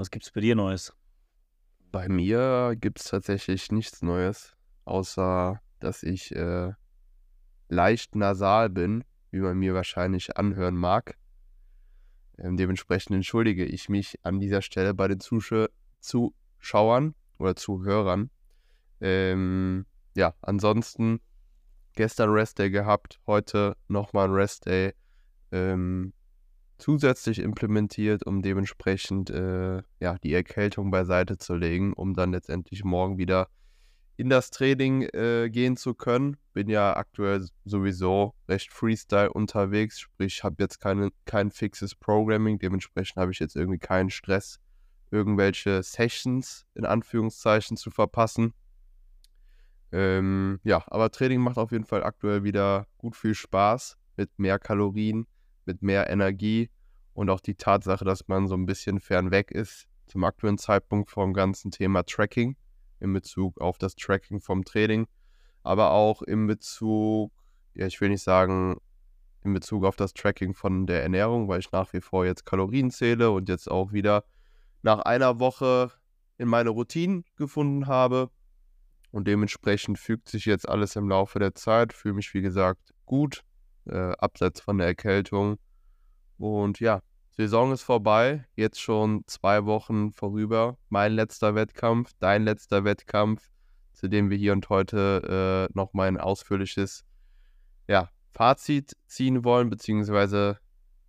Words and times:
Was 0.00 0.10
gibt 0.10 0.24
es 0.24 0.30
bei 0.30 0.40
dir 0.40 0.56
Neues? 0.56 0.94
Bei 1.92 2.08
mir 2.08 2.74
gibt 2.74 3.00
es 3.00 3.04
tatsächlich 3.04 3.70
nichts 3.70 4.00
Neues, 4.00 4.56
außer 4.86 5.60
dass 5.78 6.02
ich 6.02 6.34
äh, 6.34 6.72
leicht 7.68 8.16
nasal 8.16 8.70
bin, 8.70 9.04
wie 9.30 9.40
man 9.40 9.58
mir 9.58 9.74
wahrscheinlich 9.74 10.38
anhören 10.38 10.74
mag. 10.74 11.18
Ähm, 12.38 12.56
dementsprechend 12.56 13.14
entschuldige 13.14 13.66
ich 13.66 13.90
mich 13.90 14.18
an 14.22 14.40
dieser 14.40 14.62
Stelle 14.62 14.94
bei 14.94 15.06
den 15.06 15.20
Zusch 15.20 15.52
Zuschauern 15.98 17.14
oder 17.38 17.54
Zuhörern. 17.54 18.30
Ähm, 19.02 19.84
ja, 20.14 20.32
ansonsten 20.40 21.20
gestern 21.92 22.30
Rest 22.30 22.58
Day 22.58 22.70
gehabt, 22.70 23.20
heute 23.26 23.76
nochmal 23.86 24.28
ein 24.28 24.34
Rest 24.34 24.64
Day 24.64 24.94
ähm, 25.52 26.14
zusätzlich 26.80 27.38
implementiert, 27.38 28.26
um 28.26 28.42
dementsprechend 28.42 29.30
äh, 29.30 29.82
ja, 30.00 30.16
die 30.22 30.32
Erkältung 30.32 30.90
beiseite 30.90 31.38
zu 31.38 31.54
legen, 31.54 31.92
um 31.92 32.14
dann 32.14 32.32
letztendlich 32.32 32.84
morgen 32.84 33.18
wieder 33.18 33.48
in 34.16 34.28
das 34.28 34.50
Training 34.50 35.02
äh, 35.14 35.48
gehen 35.50 35.76
zu 35.76 35.94
können. 35.94 36.36
Bin 36.52 36.68
ja 36.68 36.94
aktuell 36.96 37.46
sowieso 37.64 38.34
recht 38.48 38.70
Freestyle 38.70 39.32
unterwegs, 39.32 39.98
sprich, 39.98 40.44
habe 40.44 40.56
jetzt 40.58 40.78
keine, 40.78 41.10
kein 41.24 41.50
fixes 41.50 41.94
Programming, 41.94 42.58
dementsprechend 42.58 43.16
habe 43.16 43.32
ich 43.32 43.38
jetzt 43.38 43.56
irgendwie 43.56 43.78
keinen 43.78 44.10
Stress, 44.10 44.58
irgendwelche 45.10 45.82
Sessions 45.82 46.66
in 46.74 46.84
Anführungszeichen 46.84 47.76
zu 47.76 47.90
verpassen. 47.90 48.52
Ähm, 49.92 50.60
ja, 50.64 50.84
aber 50.86 51.10
Training 51.10 51.40
macht 51.40 51.56
auf 51.56 51.72
jeden 51.72 51.86
Fall 51.86 52.04
aktuell 52.04 52.44
wieder 52.44 52.86
gut 52.98 53.16
viel 53.16 53.34
Spaß 53.34 53.96
mit 54.16 54.38
mehr 54.38 54.58
Kalorien, 54.58 55.26
mit 55.70 55.82
mehr 55.82 56.10
Energie 56.10 56.68
und 57.14 57.30
auch 57.30 57.40
die 57.40 57.54
Tatsache, 57.54 58.04
dass 58.04 58.26
man 58.28 58.48
so 58.48 58.54
ein 58.54 58.66
bisschen 58.66 58.98
fernweg 58.98 59.50
ist 59.52 59.86
zum 60.06 60.24
aktuellen 60.24 60.58
Zeitpunkt 60.58 61.10
vom 61.10 61.32
ganzen 61.32 61.70
Thema 61.70 62.02
Tracking 62.02 62.56
in 62.98 63.12
Bezug 63.12 63.60
auf 63.60 63.78
das 63.78 63.94
Tracking 63.94 64.40
vom 64.40 64.64
Training, 64.64 65.06
aber 65.62 65.92
auch 65.92 66.22
in 66.22 66.48
Bezug, 66.48 67.32
ja, 67.74 67.86
ich 67.86 68.00
will 68.00 68.08
nicht 68.08 68.22
sagen, 68.22 68.78
in 69.44 69.54
Bezug 69.54 69.84
auf 69.84 69.94
das 69.94 70.12
Tracking 70.12 70.54
von 70.54 70.86
der 70.86 71.02
Ernährung, 71.02 71.48
weil 71.48 71.60
ich 71.60 71.70
nach 71.70 71.92
wie 71.92 72.00
vor 72.00 72.26
jetzt 72.26 72.44
Kalorien 72.44 72.90
zähle 72.90 73.30
und 73.30 73.48
jetzt 73.48 73.70
auch 73.70 73.92
wieder 73.92 74.24
nach 74.82 74.98
einer 74.98 75.38
Woche 75.38 75.92
in 76.36 76.48
meine 76.48 76.70
Routinen 76.70 77.24
gefunden 77.36 77.86
habe. 77.86 78.30
Und 79.12 79.26
dementsprechend 79.26 79.98
fügt 79.98 80.28
sich 80.28 80.44
jetzt 80.44 80.68
alles 80.68 80.94
im 80.96 81.08
Laufe 81.08 81.38
der 81.38 81.54
Zeit. 81.54 81.92
Fühle 81.92 82.14
mich, 82.14 82.34
wie 82.34 82.42
gesagt, 82.42 82.94
gut, 83.06 83.42
äh, 83.90 84.12
abseits 84.18 84.60
von 84.60 84.78
der 84.78 84.88
Erkältung. 84.88 85.58
Und 86.38 86.80
ja, 86.80 87.02
Saison 87.30 87.72
ist 87.72 87.82
vorbei, 87.82 88.44
jetzt 88.54 88.80
schon 88.80 89.22
zwei 89.26 89.64
Wochen 89.64 90.12
vorüber. 90.12 90.76
Mein 90.88 91.12
letzter 91.12 91.54
Wettkampf, 91.54 92.12
dein 92.18 92.44
letzter 92.44 92.84
Wettkampf, 92.84 93.50
zu 93.92 94.08
dem 94.08 94.30
wir 94.30 94.36
hier 94.36 94.52
und 94.52 94.68
heute 94.68 95.68
äh, 95.70 95.72
nochmal 95.78 96.08
ein 96.08 96.18
ausführliches 96.18 97.04
ja, 97.88 98.10
Fazit 98.32 98.92
ziehen 99.06 99.44
wollen, 99.44 99.70
beziehungsweise 99.70 100.58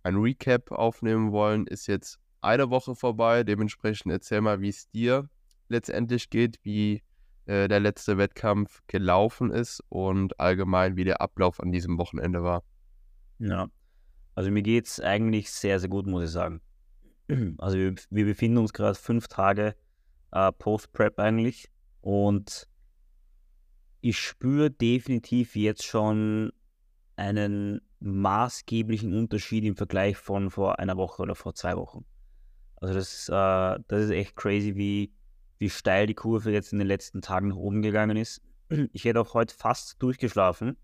ein 0.02 0.16
Recap 0.16 0.72
aufnehmen 0.72 1.32
wollen, 1.32 1.66
ist 1.66 1.86
jetzt 1.86 2.18
eine 2.40 2.70
Woche 2.70 2.94
vorbei. 2.94 3.44
Dementsprechend 3.44 4.12
erzähl 4.12 4.40
mal, 4.40 4.60
wie 4.60 4.68
es 4.68 4.90
dir 4.90 5.28
letztendlich 5.68 6.30
geht, 6.30 6.58
wie 6.62 7.02
äh, 7.46 7.68
der 7.68 7.80
letzte 7.80 8.18
Wettkampf 8.18 8.80
gelaufen 8.86 9.50
ist 9.50 9.82
und 9.88 10.38
allgemein, 10.40 10.96
wie 10.96 11.04
der 11.04 11.20
Ablauf 11.20 11.60
an 11.60 11.72
diesem 11.72 11.98
Wochenende 11.98 12.42
war. 12.42 12.62
Ja, 13.38 13.68
also 14.34 14.50
mir 14.50 14.62
geht 14.62 14.86
es 14.86 15.00
eigentlich 15.00 15.50
sehr, 15.50 15.78
sehr 15.78 15.88
gut, 15.88 16.06
muss 16.06 16.24
ich 16.24 16.30
sagen. 16.30 16.60
Also 17.58 17.78
wir, 17.78 17.94
wir 18.10 18.24
befinden 18.26 18.58
uns 18.58 18.72
gerade 18.72 18.94
fünf 18.94 19.28
Tage 19.28 19.74
äh, 20.32 20.52
Post-Prep 20.52 21.18
eigentlich 21.18 21.70
und 22.00 22.68
ich 24.00 24.18
spüre 24.18 24.70
definitiv 24.70 25.54
jetzt 25.54 25.84
schon 25.84 26.52
einen 27.16 27.80
maßgeblichen 28.00 29.16
Unterschied 29.16 29.64
im 29.64 29.76
Vergleich 29.76 30.16
von 30.16 30.50
vor 30.50 30.78
einer 30.78 30.96
Woche 30.96 31.22
oder 31.22 31.34
vor 31.34 31.54
zwei 31.54 31.76
Wochen. 31.76 32.04
Also 32.76 32.94
das, 32.94 33.28
äh, 33.28 33.82
das 33.86 34.04
ist 34.04 34.10
echt 34.10 34.34
crazy, 34.34 34.74
wie, 34.74 35.12
wie 35.58 35.70
steil 35.70 36.06
die 36.06 36.14
Kurve 36.14 36.50
jetzt 36.50 36.72
in 36.72 36.78
den 36.80 36.88
letzten 36.88 37.22
Tagen 37.22 37.48
nach 37.48 37.56
oben 37.56 37.82
gegangen 37.82 38.16
ist. 38.16 38.42
Ich 38.92 39.04
hätte 39.04 39.20
auch 39.20 39.34
heute 39.34 39.54
fast 39.54 40.02
durchgeschlafen 40.02 40.76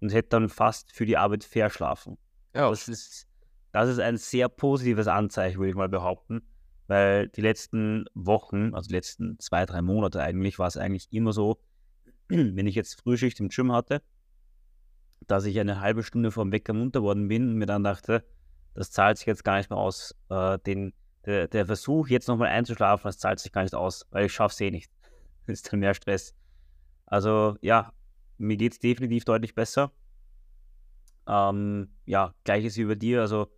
und 0.00 0.12
hätte 0.12 0.30
dann 0.30 0.48
fast 0.48 0.92
für 0.92 1.06
die 1.06 1.16
Arbeit 1.16 1.44
verschlafen. 1.44 2.18
Ja. 2.54 2.70
Das 2.70 2.88
ist, 2.88 3.26
das 3.72 3.88
ist 3.88 3.98
ein 3.98 4.16
sehr 4.16 4.48
positives 4.48 5.08
Anzeichen, 5.08 5.58
würde 5.58 5.70
ich 5.70 5.76
mal 5.76 5.88
behaupten, 5.88 6.42
weil 6.86 7.28
die 7.28 7.40
letzten 7.40 8.04
Wochen, 8.14 8.74
also 8.74 8.88
die 8.88 8.94
letzten 8.94 9.38
zwei, 9.38 9.66
drei 9.66 9.82
Monate 9.82 10.22
eigentlich, 10.22 10.58
war 10.58 10.68
es 10.68 10.76
eigentlich 10.76 11.12
immer 11.12 11.32
so, 11.32 11.60
wenn 12.28 12.66
ich 12.66 12.74
jetzt 12.74 13.00
Frühschicht 13.00 13.40
im 13.40 13.48
Gym 13.48 13.72
hatte, 13.72 14.02
dass 15.26 15.44
ich 15.44 15.58
eine 15.58 15.80
halbe 15.80 16.02
Stunde 16.02 16.30
vor 16.30 16.44
dem 16.44 16.52
Wecker 16.52 16.72
munter 16.72 17.02
worden 17.02 17.28
bin 17.28 17.48
und 17.48 17.54
mir 17.54 17.66
dann 17.66 17.84
dachte, 17.84 18.24
das 18.74 18.90
zahlt 18.90 19.18
sich 19.18 19.26
jetzt 19.26 19.44
gar 19.44 19.56
nicht 19.56 19.70
mehr 19.70 19.78
aus. 19.78 20.14
Äh, 20.28 20.58
den, 20.60 20.92
der, 21.24 21.48
der, 21.48 21.66
Versuch, 21.66 22.08
jetzt 22.08 22.28
nochmal 22.28 22.48
einzuschlafen, 22.48 23.04
das 23.04 23.18
zahlt 23.18 23.38
sich 23.38 23.52
gar 23.52 23.62
nicht 23.62 23.74
aus, 23.74 24.06
weil 24.10 24.26
ich 24.26 24.32
schaffe 24.32 24.52
es 24.52 24.60
eh 24.60 24.70
nicht. 24.70 24.90
Das 25.46 25.58
ist 25.60 25.70
dann 25.70 25.80
mehr 25.80 25.92
Stress. 25.92 26.34
Also 27.04 27.58
ja, 27.60 27.92
mir 28.38 28.56
geht 28.56 28.72
es 28.72 28.78
definitiv 28.78 29.24
deutlich 29.24 29.54
besser. 29.54 29.92
Ähm, 31.26 31.88
ja, 32.06 32.34
gleiches 32.44 32.76
wie 32.76 32.84
bei 32.84 32.94
dir. 32.94 33.20
Also, 33.20 33.48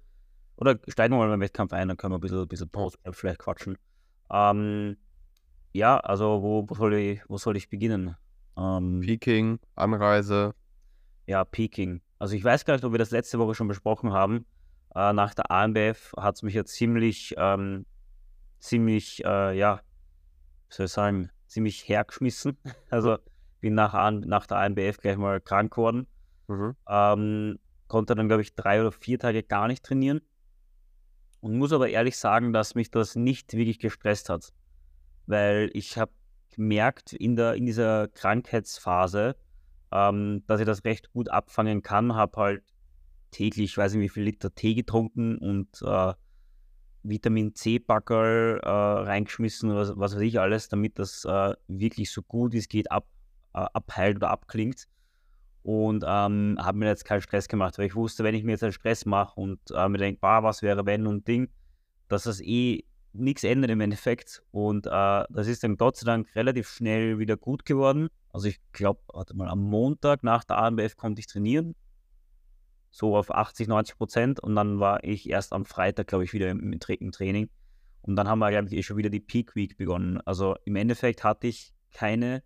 oder 0.57 0.79
steigen 0.89 1.15
wir 1.15 1.19
mal 1.19 1.29
beim 1.29 1.41
Wettkampf 1.41 1.73
ein, 1.73 1.89
dann 1.89 1.97
können 1.97 2.13
wir 2.13 2.19
ein 2.19 2.21
bisschen, 2.21 2.49
bisschen 2.49 2.69
Post 2.69 2.99
vielleicht 3.11 3.41
quatschen. 3.41 3.77
Ähm, 4.31 4.97
ja, 5.73 5.99
also 5.99 6.43
wo, 6.43 6.67
wo, 6.69 6.75
soll 6.75 6.95
ich, 6.95 7.21
wo 7.29 7.37
soll 7.37 7.57
ich 7.57 7.69
beginnen? 7.69 8.17
Ähm, 8.57 9.01
Peking, 9.01 9.59
Anreise. 9.75 10.55
Ja, 11.27 11.45
Peking. 11.45 12.01
Also 12.19 12.35
ich 12.35 12.45
weiß 12.45 12.65
gar 12.65 12.75
nicht, 12.75 12.85
ob 12.85 12.93
wir 12.93 12.99
das 12.99 13.11
letzte 13.11 13.39
Woche 13.39 13.55
schon 13.55 13.69
besprochen 13.69 14.13
haben. 14.13 14.47
Äh, 14.95 15.13
nach 15.13 15.35
der 15.35 15.51
AMBF 15.51 16.15
hat 16.17 16.37
es 16.37 16.43
mich 16.43 16.55
ja 16.55 16.65
ziemlich, 16.65 17.35
ähm, 17.37 17.85
ziemlich, 18.59 19.23
äh, 19.25 19.59
ja, 19.59 19.83
wie 20.69 20.75
soll 20.75 20.87
ich 20.87 20.93
sagen, 20.93 21.31
ziemlich 21.47 21.89
hergeschmissen. 21.89 22.57
Also 22.91 23.19
bin 23.67 23.75
nach, 23.75 24.13
nach 24.13 24.47
der 24.47 24.59
AMBF 24.59 24.99
gleich 24.99 25.17
mal 25.17 25.41
krank 25.41 25.73
geworden. 25.73 26.07
Mhm. 26.47 26.77
Ähm, 26.89 27.59
konnte 27.89 28.15
dann, 28.15 28.29
glaube 28.29 28.43
ich, 28.43 28.55
drei 28.55 28.81
oder 28.81 28.93
vier 28.93 29.19
Tage 29.19 29.43
gar 29.43 29.67
nicht 29.67 29.85
trainieren. 29.85 30.21
Und 31.41 31.59
muss 31.59 31.73
aber 31.73 31.89
ehrlich 31.89 32.17
sagen, 32.17 32.53
dass 32.53 32.77
mich 32.77 32.93
das 32.93 33.17
nicht 33.17 33.55
wirklich 33.55 33.81
gestresst 33.81 34.29
hat. 34.29 34.53
Weil 35.27 35.71
ich 35.73 35.99
habe 35.99 36.13
gemerkt 36.55 37.13
in, 37.13 37.35
der, 37.35 37.55
in 37.55 37.67
dieser 37.67 38.07
Krankheitsphase, 38.07 39.35
ähm, 39.91 40.45
dass 40.47 40.61
ich 40.61 40.67
das 40.67 40.85
recht 40.85 41.13
gut 41.13 41.29
abfangen 41.29 41.83
kann. 41.83 42.15
Habe 42.15 42.41
halt 42.41 42.63
täglich, 43.33 43.77
weiß 43.77 43.95
nicht 43.95 44.03
wie 44.03 44.09
viel 44.09 44.23
Liter 44.23 44.55
Tee 44.55 44.75
getrunken 44.75 45.39
und 45.39 45.83
äh, 45.83 46.15
Vitamin 47.03 47.53
C-Packerl 47.57 48.61
äh, 48.63 48.69
reingeschmissen, 48.69 49.75
was, 49.75 49.93
was 49.97 50.15
weiß 50.15 50.23
ich 50.23 50.39
alles, 50.39 50.69
damit 50.69 51.01
das 51.01 51.25
äh, 51.25 51.55
wirklich 51.67 52.13
so 52.13 52.23
gut 52.23 52.53
wie 52.53 52.59
es 52.59 52.69
geht 52.69 52.93
ab, 52.93 53.09
abheilt 53.61 54.17
oder 54.17 54.31
abklingt 54.31 54.87
und 55.63 56.05
ähm, 56.07 56.57
habe 56.61 56.79
mir 56.79 56.87
jetzt 56.87 57.05
keinen 57.05 57.23
Stress 57.23 57.49
gemacht, 57.49 57.77
weil 57.79 57.87
ich 57.87 57.97
wusste, 57.97 58.23
wenn 58.23 58.35
ich 58.35 58.45
mir 58.45 58.53
jetzt 58.53 58.63
einen 58.63 58.73
Stress 58.73 59.05
mache 59.05 59.41
und 59.41 59.59
äh, 59.75 59.89
mir 59.89 59.99
denke, 59.99 60.23
was 60.23 60.63
wäre 60.63 60.87
wenn 60.87 61.07
und 61.07 61.27
Ding, 61.27 61.49
dass 62.09 62.25
das 62.25 62.41
eh 62.41 62.85
nichts 63.13 63.45
ändert 63.45 63.71
im 63.71 63.81
Endeffekt. 63.81 64.43
Und 64.53 64.87
äh, 64.87 65.25
das 65.29 65.49
ist 65.49 65.65
dann 65.65 65.77
Gott 65.77 65.97
sei 65.97 66.07
Dank 66.07 66.35
relativ 66.37 66.69
schnell 66.69 67.19
wieder 67.19 67.37
gut 67.37 67.65
geworden. 67.65 68.09
Also 68.33 68.49
ich 68.49 68.61
glaube, 68.73 69.01
warte 69.13 69.35
mal, 69.35 69.49
am 69.49 69.61
Montag 69.61 70.23
nach 70.23 70.45
der 70.45 70.59
AMBF 70.59 70.97
konnte 70.97 71.21
ich 71.21 71.27
trainieren, 71.27 71.75
so 72.91 73.17
auf 73.17 73.35
80, 73.35 73.69
90 73.69 73.97
Prozent. 73.97 74.41
Und 74.41 74.55
dann 74.55 74.79
war 74.79 75.03
ich 75.03 75.29
erst 75.29 75.53
am 75.53 75.65
Freitag, 75.65 76.07
glaube 76.07 76.25
ich, 76.25 76.33
wieder 76.33 76.51
im, 76.51 76.73
im, 76.73 77.13
Training. 77.13 77.49
Und 78.03 78.17
dann 78.17 78.29
haben 78.29 78.39
wir 78.39 78.47
eigentlich 78.47 78.79
eh 78.79 78.83
schon 78.83 78.99
wieder 78.99 79.11
die 79.11 79.21
Peak 79.21 79.57
Week 79.57 79.77
begonnen. 79.77 80.21
Also 80.25 80.55
im 80.65 80.77
Endeffekt 80.77 81.25
hatte 81.25 81.49
ich 81.49 81.75
keine 81.93 82.43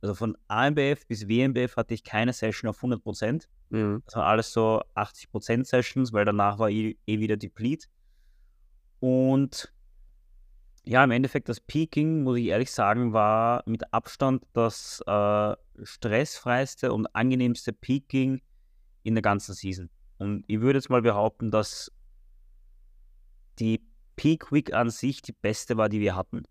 also 0.00 0.14
von 0.14 0.36
AMBF 0.46 1.06
bis 1.06 1.28
WMBF 1.28 1.76
hatte 1.76 1.94
ich 1.94 2.04
keine 2.04 2.32
Session 2.32 2.70
auf 2.70 2.76
100 2.76 3.02
Prozent. 3.02 3.48
Mhm. 3.70 4.02
Das 4.06 4.14
waren 4.14 4.24
alles 4.24 4.52
so 4.52 4.82
80 4.94 5.30
Prozent 5.30 5.66
Sessions, 5.66 6.12
weil 6.12 6.24
danach 6.24 6.58
war 6.58 6.70
eh, 6.70 6.96
eh 7.06 7.18
wieder 7.18 7.36
Deplete. 7.36 7.88
Und 9.00 9.72
ja, 10.84 11.02
im 11.04 11.10
Endeffekt 11.10 11.48
das 11.48 11.60
Peaking, 11.60 12.22
muss 12.22 12.38
ich 12.38 12.46
ehrlich 12.46 12.70
sagen, 12.70 13.12
war 13.12 13.62
mit 13.66 13.92
Abstand 13.92 14.44
das 14.52 15.02
äh, 15.06 15.54
stressfreiste 15.82 16.92
und 16.92 17.14
angenehmste 17.14 17.72
Peaking 17.72 18.40
in 19.02 19.14
der 19.14 19.22
ganzen 19.22 19.54
Season. 19.54 19.90
Und 20.18 20.44
ich 20.46 20.60
würde 20.60 20.78
jetzt 20.78 20.90
mal 20.90 21.02
behaupten, 21.02 21.50
dass 21.50 21.92
die 23.58 23.82
Peak 24.16 24.50
Week 24.52 24.72
an 24.72 24.90
sich 24.90 25.22
die 25.22 25.32
beste 25.32 25.76
war, 25.76 25.88
die 25.88 26.00
wir 26.00 26.16
hatten 26.16 26.44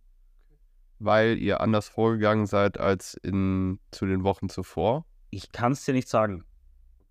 weil 0.99 1.37
ihr 1.37 1.61
anders 1.61 1.89
vorgegangen 1.89 2.45
seid 2.45 2.79
als 2.79 3.13
in, 3.15 3.79
zu 3.91 4.05
den 4.05 4.23
Wochen 4.23 4.49
zuvor? 4.49 5.05
Ich 5.29 5.51
kann 5.51 5.73
es 5.73 5.85
dir 5.85 5.93
nicht 5.93 6.07
sagen. 6.07 6.43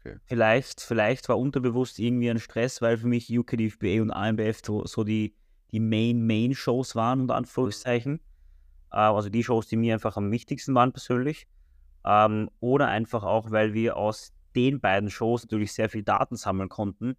Okay. 0.00 0.17
Vielleicht, 0.25 0.81
vielleicht 0.81 1.29
war 1.29 1.38
unterbewusst 1.38 1.99
irgendwie 1.99 2.31
ein 2.31 2.38
Stress, 2.38 2.81
weil 2.81 2.97
für 2.97 3.06
mich 3.06 3.37
UKDFBA 3.37 4.03
und 4.03 4.11
AMBF 4.11 4.61
so, 4.65 5.05
die, 5.05 5.35
die 5.73 5.81
Main-Main-Shows 5.81 6.94
waren, 6.94 7.21
unter 7.23 7.35
Anführungszeichen. 7.35 8.21
Äh, 8.93 8.97
also 8.97 9.29
die 9.29 9.44
Shows, 9.44 9.67
die 9.67 9.77
mir 9.77 9.94
einfach 9.94 10.17
am 10.17 10.31
wichtigsten 10.31 10.75
waren 10.75 10.93
persönlich. 10.93 11.47
Ähm, 12.05 12.50
oder 12.61 12.88
einfach 12.88 13.25
auch, 13.25 13.50
weil 13.50 13.75
wir 13.75 13.97
aus 13.97 14.33
den 14.55 14.81
beiden 14.81 15.11
Shows 15.11 15.43
natürlich 15.43 15.73
sehr 15.73 15.88
viel 15.88 16.03
Daten 16.03 16.37
sammeln 16.37 16.69
konnten, 16.69 17.17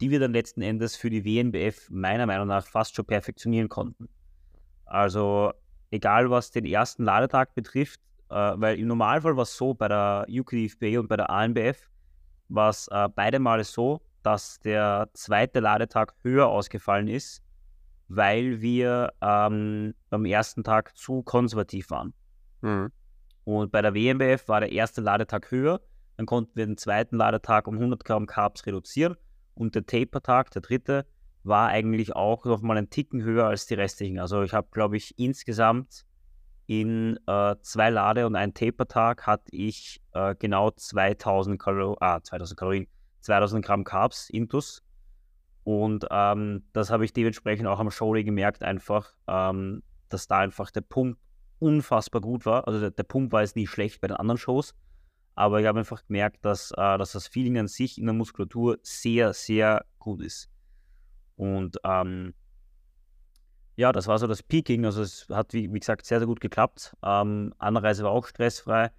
die 0.00 0.10
wir 0.10 0.20
dann 0.20 0.32
letzten 0.32 0.62
Endes 0.62 0.96
für 0.96 1.10
die 1.10 1.24
WNBF 1.24 1.90
meiner 1.90 2.26
Meinung 2.26 2.46
nach 2.46 2.66
fast 2.66 2.94
schon 2.94 3.04
perfektionieren 3.04 3.68
konnten. 3.68 4.08
Also 4.86 5.52
egal 5.90 6.30
was 6.30 6.50
den 6.50 6.64
ersten 6.64 7.04
Ladetag 7.04 7.54
betrifft, 7.54 8.00
äh, 8.30 8.34
weil 8.34 8.78
im 8.78 8.88
Normalfall 8.88 9.36
war 9.36 9.42
es 9.42 9.56
so 9.56 9.74
bei 9.74 9.88
der 9.88 10.26
UKDFB 10.28 10.98
und 10.98 11.08
bei 11.08 11.16
der 11.16 11.30
ANBF, 11.30 11.88
war 12.48 12.70
es 12.70 12.88
äh, 12.88 13.08
beide 13.14 13.38
Male 13.38 13.64
so, 13.64 14.00
dass 14.22 14.58
der 14.60 15.08
zweite 15.14 15.60
Ladetag 15.60 16.14
höher 16.22 16.48
ausgefallen 16.48 17.08
ist, 17.08 17.42
weil 18.08 18.60
wir 18.60 19.12
ähm, 19.20 19.94
beim 20.10 20.24
ersten 20.24 20.64
Tag 20.64 20.96
zu 20.96 21.22
konservativ 21.22 21.90
waren. 21.90 22.14
Mhm. 22.62 22.90
Und 23.44 23.72
bei 23.72 23.80
der 23.80 23.94
WMBF 23.94 24.48
war 24.48 24.60
der 24.60 24.72
erste 24.72 25.00
Ladetag 25.00 25.50
höher, 25.50 25.80
dann 26.16 26.26
konnten 26.26 26.50
wir 26.54 26.66
den 26.66 26.76
zweiten 26.76 27.16
Ladetag 27.16 27.66
um 27.66 27.74
100 27.74 28.04
Gramm 28.04 28.26
Carbs 28.26 28.66
reduzieren 28.66 29.16
und 29.54 29.74
der 29.74 29.86
Taper-Tag, 29.86 30.50
der 30.50 30.62
dritte, 30.62 31.06
war 31.44 31.68
eigentlich 31.68 32.14
auch 32.14 32.44
noch 32.44 32.62
mal 32.62 32.76
einen 32.76 32.90
Ticken 32.90 33.22
höher 33.22 33.46
als 33.46 33.66
die 33.66 33.74
restlichen. 33.74 34.18
Also 34.18 34.42
ich 34.42 34.52
habe, 34.52 34.68
glaube 34.70 34.96
ich, 34.96 35.18
insgesamt 35.18 36.04
in 36.66 37.18
äh, 37.26 37.56
zwei 37.62 37.88
Lade- 37.88 38.26
und 38.26 38.36
einen 38.36 38.52
Taper-Tag 38.52 39.26
hatte 39.26 39.56
ich 39.56 40.02
äh, 40.12 40.34
genau 40.38 40.70
2000 40.70 41.58
Kalorien, 41.58 41.96
ah, 42.00 42.20
2000 42.22 42.58
Kalorien, 42.58 42.86
2000 43.20 43.64
Gramm 43.64 43.84
Carbs 43.84 44.28
intus. 44.28 44.82
Und 45.64 46.06
ähm, 46.10 46.64
das 46.72 46.90
habe 46.90 47.04
ich 47.04 47.12
dementsprechend 47.12 47.66
auch 47.66 47.78
am 47.78 47.90
Showday 47.90 48.24
gemerkt, 48.24 48.62
einfach, 48.62 49.14
ähm, 49.26 49.82
dass 50.08 50.28
da 50.28 50.38
einfach 50.38 50.70
der 50.70 50.82
Pump 50.82 51.18
unfassbar 51.58 52.20
gut 52.20 52.46
war. 52.46 52.66
Also 52.66 52.80
der, 52.80 52.90
der, 52.90 53.02
Pump 53.02 53.32
war 53.32 53.42
jetzt 53.42 53.56
nie 53.56 53.66
schlecht 53.66 54.00
bei 54.00 54.08
den 54.08 54.16
anderen 54.16 54.38
Shows, 54.38 54.74
aber 55.34 55.60
ich 55.60 55.66
habe 55.66 55.78
einfach 55.78 56.06
gemerkt, 56.06 56.44
dass, 56.44 56.70
äh, 56.72 56.98
dass 56.98 57.12
das 57.12 57.26
Feeling 57.26 57.58
an 57.58 57.68
sich 57.68 57.98
in 57.98 58.06
der 58.06 58.14
Muskulatur 58.14 58.78
sehr, 58.82 59.32
sehr 59.32 59.84
gut 59.98 60.22
ist. 60.22 60.50
Und 61.38 61.76
ähm, 61.84 62.34
ja, 63.76 63.92
das 63.92 64.08
war 64.08 64.18
so 64.18 64.26
das 64.26 64.42
Peaking. 64.42 64.84
Also 64.84 65.02
es 65.02 65.26
hat, 65.30 65.52
wie, 65.54 65.72
wie 65.72 65.78
gesagt, 65.78 66.04
sehr, 66.04 66.18
sehr 66.18 66.26
gut 66.26 66.40
geklappt. 66.40 66.96
Ähm, 67.02 67.54
Anreise 67.58 68.02
war 68.02 68.10
auch 68.10 68.26
stressfrei. 68.26 68.90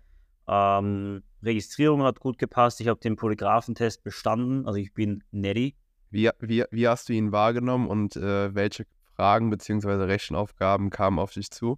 Ähm, 0.47 1.21
Registrierung 1.43 2.01
hat 2.03 2.21
gut 2.21 2.37
gepasst. 2.37 2.79
Ich 2.79 2.87
habe 2.87 2.99
den 2.99 3.17
Polygraphentest 3.17 4.03
bestanden. 4.03 4.65
Also 4.65 4.79
ich 4.79 4.93
bin 4.93 5.21
Neddy. 5.31 5.75
Wie, 6.11 6.29
wie, 6.39 6.63
wie 6.71 6.87
hast 6.87 7.09
du 7.09 7.13
ihn 7.13 7.33
wahrgenommen 7.33 7.87
und 7.89 8.15
äh, 8.15 8.55
welche 8.55 8.85
Fragen 9.15 9.49
bzw. 9.49 10.05
Rechenaufgaben 10.05 10.89
kamen 10.89 11.19
auf 11.19 11.33
dich 11.33 11.51
zu? 11.51 11.77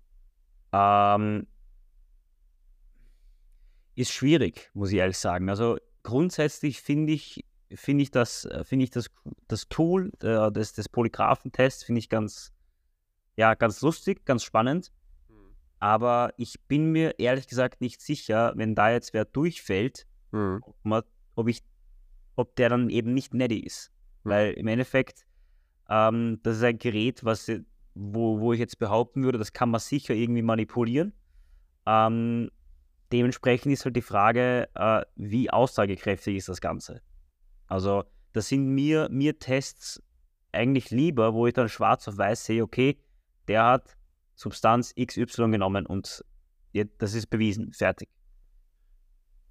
Ähm, 0.72 1.48
ist 3.96 4.12
schwierig, 4.12 4.70
muss 4.76 4.92
ich 4.92 5.00
ehrlich 5.00 5.18
sagen. 5.18 5.50
Also 5.50 5.78
grundsätzlich 6.04 6.82
finde 6.82 7.14
ich, 7.14 7.46
finde 7.76 8.04
ich 8.04 8.12
das, 8.12 8.48
finde 8.64 8.84
ich 8.84 8.92
das, 8.92 9.10
das 9.48 9.68
Tool 9.70 10.12
äh, 10.22 10.52
des, 10.52 10.74
des 10.74 10.90
Polygraphentests 10.90 11.84
finde 11.84 12.00
ich 12.00 12.10
ganz, 12.10 12.52
ja, 13.36 13.54
ganz 13.54 13.82
lustig, 13.82 14.26
ganz 14.26 14.44
spannend. 14.44 14.92
Mhm. 15.30 15.56
Aber 15.80 16.34
ich 16.38 16.60
bin 16.68 16.92
mir 16.92 17.20
ehrlich 17.20 17.48
gesagt 17.48 17.82
nicht 17.82 18.02
sicher, 18.02 18.54
wenn 18.56 18.76
da 18.76 18.92
jetzt 18.92 19.14
wer 19.14 19.26
durchfällt, 19.26 20.06
mhm. 20.32 20.60
ob, 20.64 20.76
man, 20.84 21.04
ob, 21.36 21.48
ich, 21.48 21.64
ob 22.36 22.56
der 22.56 22.70
dann 22.70 22.90
eben 22.90 23.14
nicht 23.14 23.34
netty 23.34 23.60
ist. 23.60 23.92
Mhm. 24.24 24.30
Weil 24.30 24.54
im 24.54 24.68
Endeffekt, 24.68 25.26
ähm, 25.90 26.40
das 26.44 26.58
ist 26.58 26.64
ein 26.64 26.78
Gerät, 26.78 27.24
was, 27.24 27.52
wo, 27.94 28.40
wo 28.40 28.54
ich 28.54 28.60
jetzt 28.60 28.80
behaupten 28.80 29.24
würde, 29.24 29.38
das 29.38 29.54
kann 29.54 29.70
man 29.70 29.80
sicher 29.80 30.14
irgendwie 30.14 30.42
manipulieren. 30.42 31.14
Ähm, 31.86 32.52
dementsprechend 33.12 33.74
ist 33.74 33.86
halt 33.86 33.96
die 33.96 34.02
Frage, 34.02 34.70
äh, 34.76 35.04
wie 35.16 35.50
aussagekräftig 35.50 36.38
ist 36.38 36.50
das 36.50 36.62
Ganze. 36.62 37.02
Also, 37.72 38.04
das 38.34 38.50
sind 38.50 38.68
mir, 38.68 39.08
mir 39.10 39.40
Tests 39.40 40.04
eigentlich 40.52 40.92
lieber, 40.92 41.34
wo 41.34 41.48
ich 41.48 41.54
dann 41.54 41.70
schwarz 41.70 42.06
auf 42.10 42.18
weiß 42.18 42.44
sehe, 42.44 42.64
okay, 42.64 42.98
der 43.48 43.66
hat 43.66 43.96
Substanz 44.36 44.94
XY 44.94 45.52
genommen 45.52 45.86
und 45.86 46.26
das 46.98 47.14
ist 47.14 47.28
bewiesen, 47.28 47.72
fertig. 47.72 48.10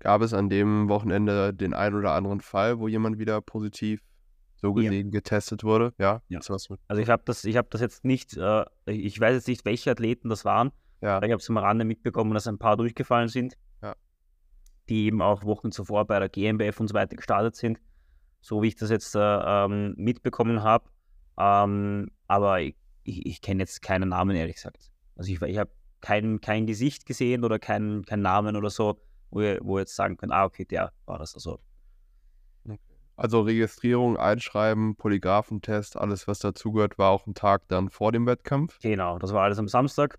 Gab 0.00 0.20
es 0.20 0.34
an 0.34 0.50
dem 0.50 0.90
Wochenende 0.90 1.54
den 1.54 1.72
einen 1.72 1.96
oder 1.96 2.12
anderen 2.12 2.42
Fall, 2.42 2.78
wo 2.78 2.88
jemand 2.88 3.18
wieder 3.18 3.40
positiv 3.40 4.02
so 4.56 4.74
gesehen 4.74 5.06
ja. 5.06 5.10
getestet 5.10 5.64
wurde? 5.64 5.94
Ja. 5.96 6.20
ja. 6.28 6.40
Also 6.88 7.00
ich 7.00 7.08
habe 7.08 7.22
das, 7.24 7.44
ich 7.44 7.58
das 7.70 7.80
jetzt 7.80 8.04
nicht, 8.04 8.36
äh, 8.36 8.66
ich 8.84 9.18
weiß 9.18 9.34
jetzt 9.34 9.48
nicht, 9.48 9.64
welche 9.64 9.92
Athleten 9.92 10.28
das 10.28 10.44
waren. 10.44 10.72
Ja. 11.00 11.22
Ich 11.22 11.30
habe 11.30 11.40
es 11.40 11.48
am 11.48 11.56
Rande 11.56 11.86
mitbekommen, 11.86 12.34
dass 12.34 12.46
ein 12.46 12.58
paar 12.58 12.76
durchgefallen 12.76 13.28
sind, 13.28 13.56
die 14.90 15.06
eben 15.06 15.22
auch 15.22 15.44
Wochen 15.44 15.70
zuvor 15.70 16.04
bei 16.04 16.18
der 16.18 16.28
GmbF 16.28 16.80
und 16.80 16.88
so 16.88 16.94
weiter 16.94 17.16
gestartet 17.16 17.54
sind, 17.54 17.80
so 18.40 18.62
wie 18.62 18.68
ich 18.68 18.76
das 18.76 18.90
jetzt 18.90 19.14
äh, 19.14 19.20
ähm, 19.20 19.94
mitbekommen 19.96 20.62
habe. 20.62 20.88
Ähm, 21.38 22.10
aber 22.26 22.60
ich, 22.60 22.76
ich, 23.04 23.26
ich 23.26 23.40
kenne 23.40 23.62
jetzt 23.62 23.82
keinen 23.82 24.10
Namen, 24.10 24.36
ehrlich 24.36 24.56
gesagt. 24.56 24.90
Also 25.16 25.32
ich, 25.32 25.40
ich 25.42 25.58
habe 25.58 25.70
kein, 26.00 26.40
kein 26.40 26.66
Gesicht 26.66 27.06
gesehen 27.06 27.44
oder 27.44 27.58
keinen 27.58 28.04
kein 28.04 28.22
Namen 28.22 28.56
oder 28.56 28.70
so, 28.70 28.98
wo 29.30 29.40
ihr, 29.42 29.58
wo 29.62 29.76
ihr 29.76 29.82
jetzt 29.82 29.96
sagen 29.96 30.16
könnt, 30.16 30.32
ah, 30.32 30.44
okay, 30.44 30.64
der 30.64 30.92
war 31.06 31.18
das 31.18 31.34
also. 31.34 31.60
Also 33.16 33.42
Registrierung, 33.42 34.16
Einschreiben, 34.16 34.96
Polygraphentest, 34.96 35.98
alles 35.98 36.26
was 36.26 36.38
dazugehört, 36.38 36.96
war 36.96 37.10
auch 37.10 37.26
ein 37.26 37.34
Tag 37.34 37.68
dann 37.68 37.90
vor 37.90 38.12
dem 38.12 38.24
Wettkampf. 38.24 38.78
Genau, 38.80 39.18
das 39.18 39.34
war 39.34 39.42
alles 39.42 39.58
am 39.58 39.68
Samstag. 39.68 40.18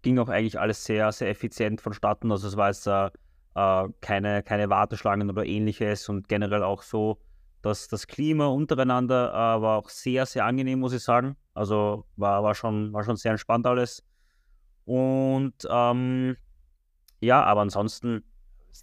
Ging 0.00 0.18
auch 0.18 0.30
eigentlich 0.30 0.58
alles 0.58 0.82
sehr, 0.82 1.12
sehr 1.12 1.28
effizient 1.28 1.82
vonstatten. 1.82 2.32
Also 2.32 2.48
es 2.48 2.56
war 2.56 2.68
jetzt 2.68 2.86
äh, 2.86 3.10
äh 3.54 3.88
keine, 4.00 4.42
keine 4.42 4.70
Warteschlangen 4.70 5.30
oder 5.30 5.44
ähnliches 5.44 6.08
und 6.08 6.28
generell 6.28 6.62
auch 6.62 6.82
so 6.82 7.18
das, 7.64 7.88
das 7.88 8.06
Klima 8.06 8.46
untereinander 8.46 9.30
äh, 9.30 9.62
war 9.62 9.78
auch 9.78 9.88
sehr, 9.88 10.26
sehr 10.26 10.44
angenehm, 10.44 10.80
muss 10.80 10.92
ich 10.92 11.02
sagen. 11.02 11.36
Also 11.54 12.04
war, 12.16 12.42
war, 12.42 12.54
schon, 12.54 12.92
war 12.92 13.04
schon 13.04 13.16
sehr 13.16 13.30
entspannt 13.30 13.66
alles. 13.66 14.04
Und 14.84 15.54
ähm, 15.70 16.36
ja, 17.20 17.42
aber 17.42 17.62
ansonsten, 17.62 18.22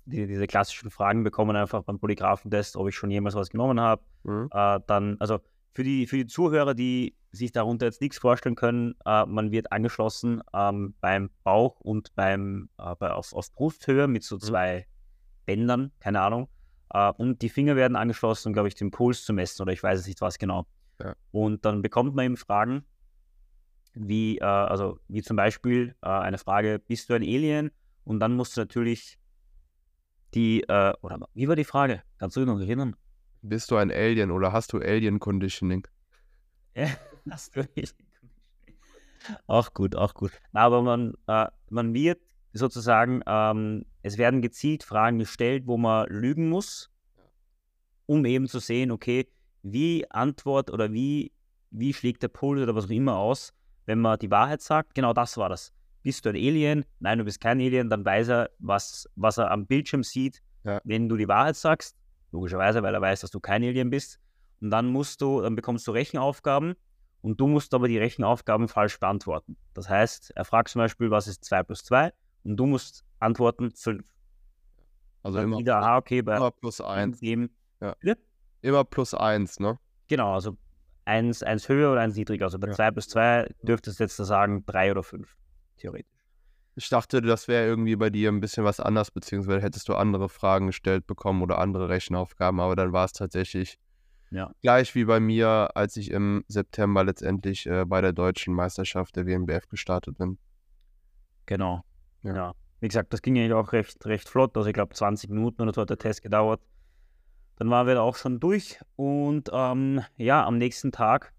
die, 0.06 0.25
diese 0.25 0.47
klassischen 0.47 0.89
Fragen 0.89 1.23
bekommen 1.23 1.56
einfach 1.56 1.83
beim 1.83 2.00
Polygraphentest, 2.00 2.75
ob 2.75 2.88
ich 2.88 2.95
schon 2.95 3.12
jemals 3.12 3.35
was 3.35 3.50
genommen 3.50 3.79
habe. 3.79 4.01
Mhm. 4.23 4.50
Äh, 4.51 4.79
dann, 4.88 5.18
also 5.19 5.39
für 5.73 5.83
die, 5.83 6.07
für 6.07 6.18
die 6.18 6.27
Zuhörer, 6.27 6.73
die 6.73 7.15
sich 7.31 7.51
darunter 7.51 7.85
jetzt 7.85 8.01
nichts 8.01 8.18
vorstellen 8.18 8.56
können, 8.56 8.95
äh, 9.06 9.25
man 9.25 9.51
wird 9.51 9.71
angeschlossen 9.71 10.42
ähm, 10.54 10.95
beim 10.99 11.30
Bauch 11.44 11.80
und 11.80 12.13
beim 12.16 12.69
äh, 12.78 12.95
bei, 12.95 13.11
auf, 13.11 13.33
auf 13.33 13.54
Brusthöhe 13.54 14.07
mit 14.07 14.23
so 14.23 14.35
mhm. 14.35 14.42
zwei. 14.42 14.87
Bändern, 15.45 15.92
keine 15.99 16.21
Ahnung. 16.21 16.47
Uh, 16.94 17.13
und 17.18 17.42
die 17.42 17.49
Finger 17.49 17.75
werden 17.78 17.95
angeschlossen, 17.95 18.49
um, 18.49 18.54
glaube 18.54 18.68
ich, 18.68 18.75
den 18.75 18.92
Puls 18.92 19.23
zu 19.23 19.33
messen 19.33 19.61
oder 19.61 19.71
ich 19.71 19.81
weiß 19.81 19.99
es 19.99 20.07
nicht 20.07 20.19
was 20.19 20.37
genau. 20.37 20.66
Ja. 21.01 21.16
Und 21.31 21.63
dann 21.63 21.81
bekommt 21.81 22.16
man 22.16 22.25
eben 22.25 22.37
Fragen, 22.37 22.85
wie, 23.94 24.42
uh, 24.42 24.45
also 24.45 24.99
wie 25.07 25.21
zum 25.21 25.37
Beispiel 25.37 25.95
uh, 26.06 26.09
eine 26.09 26.37
Frage, 26.37 26.80
bist 26.80 27.09
du 27.09 27.13
ein 27.13 27.21
Alien? 27.21 27.71
Und 28.04 28.19
dann 28.19 28.35
musst 28.35 28.57
du 28.57 28.61
natürlich 28.61 29.18
die, 30.33 30.63
oder 30.63 31.28
wie 31.33 31.47
war 31.49 31.57
die 31.57 31.66
Frage? 31.66 32.04
Kannst 32.18 32.37
du 32.37 32.40
dich 32.40 32.47
noch 32.47 32.59
erinnern? 32.59 32.95
Bist 33.42 33.71
du 33.71 33.76
ein 33.76 33.92
Alien 33.92 34.31
oder 34.31 34.52
hast 34.54 34.74
du 34.74 34.78
Alien 34.78 35.19
Conditioning? 35.19 35.88
Ja, 36.76 36.88
hast 37.30 37.56
du 37.56 37.62
Alien 37.62 37.74
Conditioning. 37.76 39.42
Auch 39.48 39.74
gut, 39.74 39.95
auch 39.95 40.14
gut. 40.14 40.31
Aber 40.54 40.81
man, 40.81 41.14
man 41.69 41.94
wird 41.94 42.19
sozusagen, 42.54 43.21
ähm, 43.26 43.86
es 44.02 44.18
werden 44.18 44.42
gezielt 44.42 44.83
Fragen 44.83 45.19
gestellt, 45.19 45.64
wo 45.68 45.78
man 45.78 46.07
lügen 46.07 46.50
muss, 46.50 46.90
um 48.06 48.26
eben 48.26 48.48
zu 48.48 48.60
sehen, 48.60 48.92
okay, 48.92 49.28
wie 49.64 50.10
Antwort 50.10 50.71
oder 50.71 50.92
wie, 50.92 51.31
wie 51.69 51.94
schlägt 51.94 52.24
der 52.24 52.28
Puls 52.28 52.62
oder 52.62 52.76
was 52.76 52.86
auch 52.86 52.90
immer 52.90 53.18
aus, 53.18 53.54
wenn 53.86 54.00
man 54.00 54.19
die 54.19 54.31
Wahrheit 54.31 54.62
sagt. 54.62 54.95
Genau 54.95 55.14
das 55.14 55.38
war 55.38 55.50
das. 55.50 55.71
Bist 56.04 56.26
du 56.26 56.30
ein 56.30 56.36
Alien? 56.36 56.86
Nein, 57.00 57.19
du 57.19 57.26
bist 57.26 57.40
kein 57.40 57.60
Alien. 57.60 57.90
Dann 57.90 58.04
weiß 58.04 58.30
er, 58.30 58.50
was, 58.60 59.07
was 59.16 59.38
er 59.38 59.52
am 59.52 59.68
Bildschirm 59.68 60.04
sieht, 60.04 60.42
ja. 60.64 60.81
wenn 60.83 61.07
du 61.07 61.16
die 61.16 61.28
Wahrheit 61.28 61.56
sagst. 61.56 61.95
Logischerweise, 62.31 62.81
weil 62.83 62.94
er 62.94 63.02
weiß, 63.02 63.21
dass 63.21 63.31
du 63.31 63.40
kein 63.40 63.64
Alien 63.64 63.90
bist. 63.90 64.19
Und 64.61 64.69
dann 64.69 64.88
musst 64.88 65.21
du, 65.21 65.42
dann 65.42 65.56
bekommst 65.56 65.88
du 65.88 65.92
Rechenaufgaben 65.92 66.76
und 67.21 67.40
du 67.40 67.47
musst 67.47 67.73
aber 67.73 67.88
die 67.88 67.97
Rechenaufgaben 67.97 68.68
falsch 68.68 69.00
beantworten. 69.00 69.57
Das 69.73 69.90
heißt, 69.90 70.31
er 70.35 70.45
fragt 70.45 70.69
zum 70.69 70.80
Beispiel, 70.80 71.11
was 71.11 71.28
ist 71.28 71.44
2 71.45 71.64
plus 71.64 71.83
2? 71.83 72.11
Und 72.44 72.57
du 72.57 72.66
musst 72.66 73.04
antworten 73.19 73.71
5. 73.71 74.04
Also 75.23 75.40
immer, 75.40 75.57
wieder, 75.59 75.78
aha, 75.78 75.97
okay, 75.97 76.21
bei 76.21 76.38
immer 76.38 76.52
plus 76.52 76.81
1. 76.81 77.19
Ja. 77.80 77.95
Immer 78.61 78.83
plus 78.83 79.14
1, 79.14 79.59
ne? 79.59 79.78
Genau, 80.07 80.33
also 80.33 80.57
1, 81.06 81.44
1 81.44 81.69
höher 81.69 81.92
oder 81.92 82.02
1 82.02 82.16
niedriger. 82.16 82.45
Also 82.45 82.59
bei 82.59 82.71
2 82.71 82.83
ja. 82.83 82.92
plus 82.92 83.07
2 83.09 83.54
dürftest 83.61 84.00
du 84.00 84.04
jetzt 84.04 84.19
da 84.19 84.23
sagen 84.23 84.64
3 84.66 84.92
oder 84.92 85.04
5, 85.04 85.35
theoretisch. 85.78 86.20
Ich 86.75 86.87
dachte, 86.90 87.21
das 87.21 87.47
wäre 87.47 87.66
irgendwie 87.66 87.95
bei 87.97 88.09
dir 88.09 88.30
ein 88.30 88.40
bisschen 88.40 88.63
was 88.63 88.80
anders, 88.80 89.11
beziehungsweise 89.11 89.61
hättest 89.61 89.90
du 89.90 89.95
andere 89.95 90.30
Fragen 90.30 90.68
gestellt 90.68 91.06
bekommen 91.06 91.42
oder 91.42 91.57
andere 91.57 91.90
Rechenaufgaben, 91.90 92.59
aber 92.59 92.75
dann 92.75 92.94
war 92.94 93.06
es 93.06 93.11
tatsächlich 93.13 93.78
Ja. 94.30 94.51
Gleich 94.61 94.95
wie 94.95 95.04
bei 95.04 95.19
mir, 95.19 95.69
als 95.75 95.97
ich 95.97 96.11
im 96.11 96.45
September 96.47 97.04
letztendlich 97.04 97.66
äh, 97.68 97.83
bei 97.85 97.99
der 97.99 98.13
deutschen 98.13 98.54
Meisterschaft 98.54 99.16
der 99.18 99.25
WNBF 99.28 99.68
gestartet 99.68 100.18
bin. 100.18 100.37
Genau. 101.45 101.83
Ja. 102.23 102.35
Ja. 102.35 102.54
Wie 102.80 102.87
gesagt, 102.87 103.11
das 103.13 103.21
ging 103.21 103.37
eigentlich 103.37 103.54
auch 103.54 103.73
recht, 103.73 104.06
recht 104.06 104.30
flott. 104.30 104.56
Also 104.56 104.69
ich 104.69 104.73
glaube 104.73 104.95
20 104.95 105.30
Minuten 105.30 105.61
oder 105.61 105.73
so 105.73 105.81
hat 105.81 105.90
der 105.90 105.97
Test 105.97 106.21
gedauert. 106.21 106.61
Dann 107.57 107.69
waren 107.69 107.85
wir 107.85 107.95
da 107.95 108.01
auch 108.01 108.16
schon 108.16 108.40
durch 108.40 108.80
und 108.95 109.49
ähm, 109.54 110.01
ja, 110.18 110.45
am 110.45 110.57
nächsten 110.57 110.92
Tag 110.92 111.33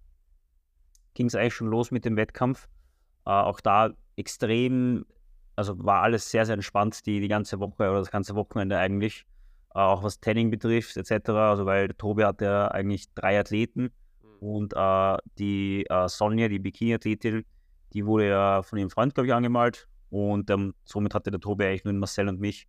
ging 1.14 1.26
es 1.26 1.34
eigentlich 1.34 1.54
schon 1.54 1.66
los 1.68 1.90
mit 1.90 2.04
dem 2.04 2.16
Wettkampf. 2.16 2.68
Äh, 3.24 3.30
auch 3.30 3.60
da 3.60 3.90
extrem, 4.16 5.04
also 5.56 5.74
war 5.84 6.02
alles 6.02 6.30
sehr, 6.30 6.46
sehr 6.46 6.54
entspannt 6.54 7.04
die, 7.06 7.20
die 7.20 7.28
ganze 7.28 7.60
Woche 7.60 7.90
oder 7.90 7.98
das 7.98 8.10
ganze 8.10 8.34
Wochenende 8.34 8.78
eigentlich. 8.78 9.26
Äh, 9.74 9.80
auch 9.80 10.02
was 10.02 10.20
Tanning 10.20 10.50
betrifft 10.50 10.96
etc. 10.96 11.30
Also 11.30 11.66
weil 11.66 11.88
Tobi 11.88 12.24
hatte 12.24 12.44
ja 12.44 12.68
eigentlich 12.68 13.12
drei 13.14 13.38
Athleten 13.38 13.90
und 14.42 14.74
äh, 14.74 15.16
die 15.38 15.86
äh, 15.88 16.08
Sonja, 16.08 16.48
die 16.48 16.58
Bikini-Athletin, 16.58 17.44
die 17.92 18.04
wurde 18.04 18.28
ja 18.28 18.62
von 18.62 18.78
ihrem 18.78 18.90
Freund, 18.90 19.14
glaube 19.14 19.28
ich, 19.28 19.34
angemalt. 19.34 19.88
Und 20.10 20.50
ähm, 20.50 20.74
somit 20.84 21.14
hatte 21.14 21.30
der 21.30 21.40
Tobi 21.40 21.64
eigentlich 21.64 21.84
nur 21.84 21.94
Marcel 21.94 22.28
und 22.28 22.40
mich. 22.40 22.66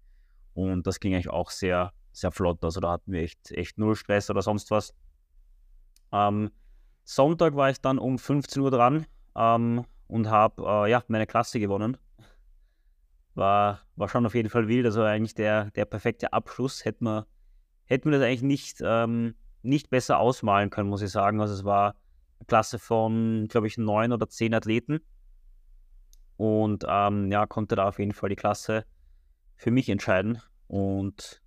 Und 0.54 0.86
das 0.86 1.00
ging 1.00 1.14
eigentlich 1.14 1.32
auch 1.32 1.50
sehr, 1.50 1.92
sehr 2.12 2.32
flott. 2.32 2.64
Also 2.64 2.80
da 2.80 2.92
hatten 2.92 3.12
wir 3.12 3.22
echt, 3.22 3.52
echt 3.52 3.80
null 3.80 3.96
Stress 3.96 4.30
oder 4.30 4.44
sonst 4.44 4.70
was. 4.70 4.94
Ähm, 6.12 6.52
Sonntag 7.06 7.56
war 7.56 7.72
ich 7.72 7.82
dann 7.82 7.98
um 7.98 8.20
15 8.20 8.62
Uhr 8.62 8.70
dran 8.70 9.08
ähm, 9.36 9.84
und 10.08 10.30
habe 10.30 10.64
äh, 10.64 10.92
ja, 10.92 11.04
meine 11.08 11.26
Klasse 11.26 11.60
gewonnen. 11.60 11.98
War, 13.36 13.82
war 13.96 14.10
schon 14.10 14.26
auf 14.26 14.36
jeden 14.36 14.50
Fall 14.50 14.68
wild. 14.68 14.86
Also 14.86 15.04
eigentlich 15.04 15.36
der, 15.36 15.72
der 15.72 15.86
perfekte 15.86 16.34
Abschluss. 16.34 16.86
Hätte 16.86 17.04
man, 17.04 17.24
hätte 17.86 18.08
man 18.08 18.20
das 18.20 18.28
eigentlich 18.28 18.44
nicht, 18.44 18.82
ähm, 18.86 19.36
nicht 19.62 19.90
besser 19.90 20.20
ausmalen 20.20 20.70
können, 20.70 20.90
muss 20.90 21.02
ich 21.02 21.12
sagen. 21.12 21.42
Also 21.42 21.54
es 21.54 21.64
war 21.64 21.96
eine 22.40 22.46
Klasse 22.48 22.80
von, 22.80 23.48
glaube 23.50 23.68
ich, 23.68 23.78
neun 23.78 24.12
oder 24.12 24.30
zehn 24.30 24.54
Athleten. 24.54 25.00
Und 26.38 26.86
ähm, 26.88 27.32
ja, 27.32 27.46
konnte 27.46 27.76
da 27.76 27.88
auf 27.88 28.00
jeden 28.00 28.14
Fall 28.14 28.30
die 28.30 28.36
Klasse 28.36 28.86
für 29.56 29.72
mich 29.72 29.90
entscheiden. 29.90 30.42
Und 30.68 31.42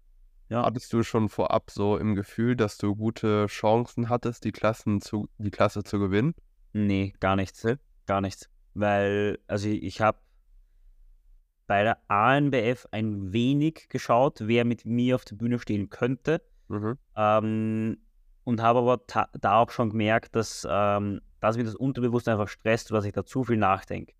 ja, 0.48 0.64
Hattest 0.64 0.92
du 0.92 1.02
schon 1.02 1.28
vorab 1.28 1.70
so 1.70 1.96
im 1.96 2.14
Gefühl, 2.14 2.54
dass 2.54 2.78
du 2.78 2.94
gute 2.94 3.46
Chancen 3.46 4.08
hattest, 4.08 4.44
die, 4.44 4.52
Klassen 4.52 5.00
zu, 5.00 5.28
die 5.38 5.50
Klasse 5.50 5.82
zu 5.82 5.98
gewinnen? 5.98 6.34
nee, 6.72 7.14
gar 7.20 7.36
nichts. 7.36 7.66
Gar 8.06 8.20
nichts. 8.20 8.48
Weil, 8.74 9.38
also 9.48 9.68
ich, 9.68 9.82
ich 9.82 10.00
habe 10.00 10.18
bei 11.66 11.82
der 11.82 11.98
ANBF 12.08 12.86
ein 12.90 13.32
wenig 13.32 13.88
geschaut, 13.88 14.40
wer 14.42 14.64
mit 14.64 14.84
mir 14.84 15.14
auf 15.16 15.24
der 15.24 15.36
Bühne 15.36 15.58
stehen 15.58 15.90
könnte. 15.90 16.42
Mhm. 16.68 16.98
Ähm, 17.16 17.98
und 18.44 18.62
habe 18.62 18.78
aber 18.78 19.00
da 19.40 19.58
auch 19.58 19.70
schon 19.70 19.90
gemerkt, 19.90 20.36
dass, 20.36 20.66
ähm, 20.70 21.20
dass 21.40 21.56
mich 21.56 21.66
das 21.66 21.74
Unterbewusstsein 21.74 22.34
einfach 22.34 22.48
stresst 22.48 22.92
dass 22.92 23.04
ich 23.04 23.12
da 23.12 23.24
zu 23.24 23.42
viel 23.42 23.56
nachdenke. 23.56 24.14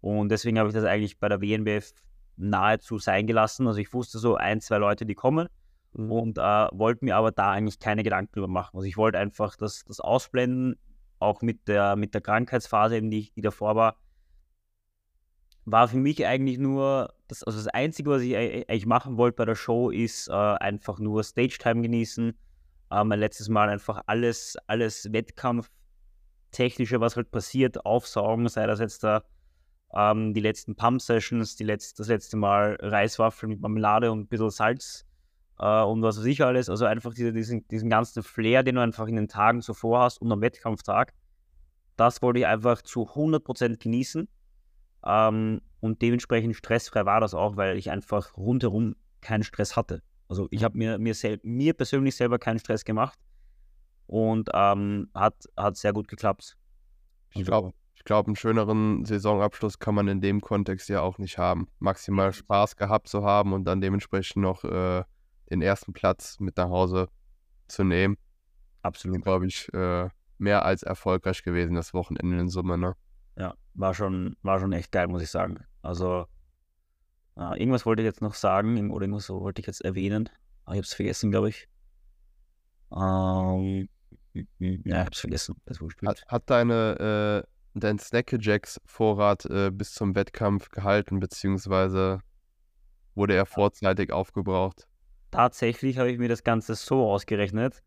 Und 0.00 0.30
deswegen 0.30 0.58
habe 0.58 0.70
ich 0.70 0.74
das 0.74 0.84
eigentlich 0.84 1.18
bei 1.18 1.28
der 1.28 1.42
WNBF 1.42 1.92
nahezu 2.36 2.98
sein 2.98 3.26
gelassen. 3.26 3.66
Also 3.66 3.78
ich 3.78 3.92
wusste 3.92 4.18
so 4.18 4.36
ein, 4.36 4.62
zwei 4.62 4.78
Leute, 4.78 5.04
die 5.04 5.14
kommen 5.14 5.48
Mhm. 5.92 6.12
und 6.12 6.38
äh, 6.38 6.68
wollte 6.72 7.04
mir 7.04 7.16
aber 7.16 7.32
da 7.32 7.50
eigentlich 7.50 7.78
keine 7.78 8.02
Gedanken 8.02 8.32
drüber 8.32 8.48
machen. 8.48 8.76
Also 8.76 8.86
ich 8.86 8.96
wollte 8.96 9.18
einfach 9.18 9.56
das, 9.56 9.84
das 9.84 10.00
ausblenden, 10.00 10.76
auch 11.18 11.42
mit 11.42 11.68
der, 11.68 11.96
mit 11.96 12.14
der 12.14 12.20
Krankheitsphase, 12.20 12.96
eben, 12.96 13.10
die, 13.10 13.32
die 13.34 13.40
davor 13.40 13.76
war, 13.76 13.96
war 15.70 15.88
für 15.88 15.96
mich 15.98 16.24
eigentlich 16.26 16.58
nur, 16.58 17.12
das, 17.28 17.42
also 17.44 17.58
das 17.58 17.68
Einzige, 17.68 18.10
was 18.10 18.22
ich 18.22 18.34
ei- 18.36 18.64
eigentlich 18.68 18.86
machen 18.86 19.16
wollte 19.16 19.36
bei 19.36 19.44
der 19.44 19.54
Show, 19.54 19.90
ist 19.90 20.28
äh, 20.28 20.32
einfach 20.32 20.98
nur 20.98 21.22
Stage-Time 21.22 21.82
genießen. 21.82 22.36
Äh, 22.90 23.04
mein 23.04 23.18
letztes 23.20 23.48
Mal 23.48 23.68
einfach 23.68 24.02
alles, 24.06 24.56
alles 24.66 25.12
Wettkampftechnische, 25.12 27.00
was 27.00 27.16
halt 27.16 27.30
passiert, 27.30 27.84
aufsaugen, 27.84 28.48
sei 28.48 28.66
das 28.66 28.80
jetzt 28.80 29.04
da 29.04 29.22
ähm, 29.94 30.34
die 30.34 30.40
letzten 30.40 30.76
Pump-Sessions, 30.76 31.56
die 31.56 31.66
das 31.66 31.94
letzte 31.98 32.36
Mal 32.36 32.76
Reiswaffeln 32.80 33.50
mit 33.50 33.60
Marmelade 33.60 34.12
und 34.12 34.20
ein 34.20 34.28
bisschen 34.28 34.50
Salz 34.50 35.04
äh, 35.58 35.82
und 35.82 36.02
was 36.02 36.18
weiß 36.18 36.24
ich 36.26 36.42
alles. 36.42 36.68
Also 36.68 36.84
einfach 36.86 37.14
diese, 37.14 37.32
diesen, 37.32 37.66
diesen 37.68 37.90
ganzen 37.90 38.22
Flair, 38.22 38.62
den 38.62 38.76
du 38.76 38.80
einfach 38.82 39.06
in 39.06 39.16
den 39.16 39.28
Tagen 39.28 39.62
zuvor 39.62 40.00
hast 40.00 40.20
und 40.20 40.30
am 40.32 40.40
Wettkampftag. 40.40 41.12
Das 41.96 42.22
wollte 42.22 42.40
ich 42.40 42.46
einfach 42.46 42.82
zu 42.82 43.08
100% 43.14 43.78
genießen. 43.78 44.28
Ähm, 45.04 45.60
und 45.80 46.02
dementsprechend 46.02 46.56
stressfrei 46.56 47.06
war 47.06 47.20
das 47.20 47.34
auch, 47.34 47.56
weil 47.56 47.76
ich 47.78 47.90
einfach 47.90 48.36
rundherum 48.36 48.96
keinen 49.20 49.42
Stress 49.44 49.76
hatte. 49.76 50.02
Also 50.28 50.46
ich 50.50 50.62
habe 50.62 50.76
mir, 50.78 50.98
mir, 50.98 51.14
sel 51.14 51.40
mir 51.42 51.74
persönlich 51.74 52.14
selber 52.16 52.38
keinen 52.38 52.58
Stress 52.58 52.84
gemacht 52.84 53.18
und 54.06 54.50
ähm, 54.54 55.08
hat, 55.14 55.34
hat 55.56 55.76
sehr 55.76 55.92
gut 55.92 56.08
geklappt. 56.08 56.56
Ich 57.30 57.38
Also- 57.38 57.50
glaube, 57.50 57.72
ich 57.94 58.04
glaub, 58.04 58.26
einen 58.26 58.36
schöneren 58.36 59.04
Saisonabschluss 59.04 59.78
kann 59.78 59.94
man 59.94 60.08
in 60.08 60.20
dem 60.20 60.40
Kontext 60.40 60.88
ja 60.88 61.00
auch 61.02 61.18
nicht 61.18 61.36
haben. 61.38 61.68
Maximal 61.80 62.32
Spaß 62.32 62.76
gehabt 62.76 63.08
zu 63.08 63.24
haben 63.24 63.52
und 63.52 63.64
dann 63.64 63.80
dementsprechend 63.82 64.42
noch 64.42 64.64
äh, 64.64 65.04
den 65.50 65.60
ersten 65.62 65.92
Platz 65.92 66.40
mit 66.40 66.56
nach 66.56 66.70
Hause 66.70 67.08
zu 67.68 67.84
nehmen. 67.84 68.16
Absolut. 68.82 69.22
Glaube 69.22 69.46
ich, 69.46 69.68
äh, 69.74 70.08
mehr 70.38 70.64
als 70.64 70.82
erfolgreich 70.82 71.42
gewesen, 71.42 71.74
das 71.74 71.92
Wochenende 71.92 72.38
in 72.40 72.48
Summe. 72.48 72.78
Ne? 72.78 72.94
Ja, 73.40 73.54
war 73.72 73.94
schon, 73.94 74.36
war 74.42 74.60
schon 74.60 74.72
echt 74.72 74.92
geil, 74.92 75.08
muss 75.08 75.22
ich 75.22 75.30
sagen. 75.30 75.64
Also, 75.80 76.26
äh, 77.38 77.58
irgendwas 77.58 77.86
wollte 77.86 78.02
ich 78.02 78.06
jetzt 78.06 78.20
noch 78.20 78.34
sagen, 78.34 78.90
oder 78.90 79.04
irgendwas 79.04 79.30
wollte 79.30 79.60
ich 79.62 79.66
jetzt 79.66 79.82
erwähnen. 79.82 80.28
Aber 80.66 80.74
ich 80.74 80.80
habe 80.80 80.84
es 80.84 80.92
vergessen, 80.92 81.30
glaube 81.30 81.48
ich. 81.48 81.66
Ähm, 82.94 83.88
ja, 84.34 84.42
ich 84.84 84.92
habe 84.92 85.10
es 85.10 85.20
vergessen. 85.20 85.56
Das. 85.64 85.80
Hat, 85.80 86.22
hat 86.28 86.50
deine, 86.50 87.46
äh, 87.46 87.48
dein 87.72 87.98
Snackajacks 87.98 88.78
Vorrat 88.84 89.46
äh, 89.46 89.70
bis 89.70 89.94
zum 89.94 90.14
Wettkampf 90.14 90.68
gehalten, 90.68 91.18
beziehungsweise 91.18 92.20
wurde 93.14 93.34
er 93.34 93.46
vorzeitig 93.46 94.12
aufgebraucht? 94.12 94.86
Tatsächlich 95.30 95.96
habe 95.96 96.12
ich 96.12 96.18
mir 96.18 96.28
das 96.28 96.44
Ganze 96.44 96.74
so 96.74 97.10
ausgerechnet, 97.10 97.82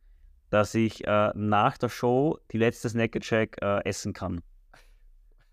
dass 0.50 0.74
ich 0.74 1.06
äh, 1.06 1.32
nach 1.36 1.78
der 1.78 1.90
Show 1.90 2.40
die 2.52 2.58
letzte 2.58 2.90
Snack 2.90 3.16
Attack 3.16 3.58
äh, 3.62 3.86
essen 3.86 4.14
kann. 4.14 4.42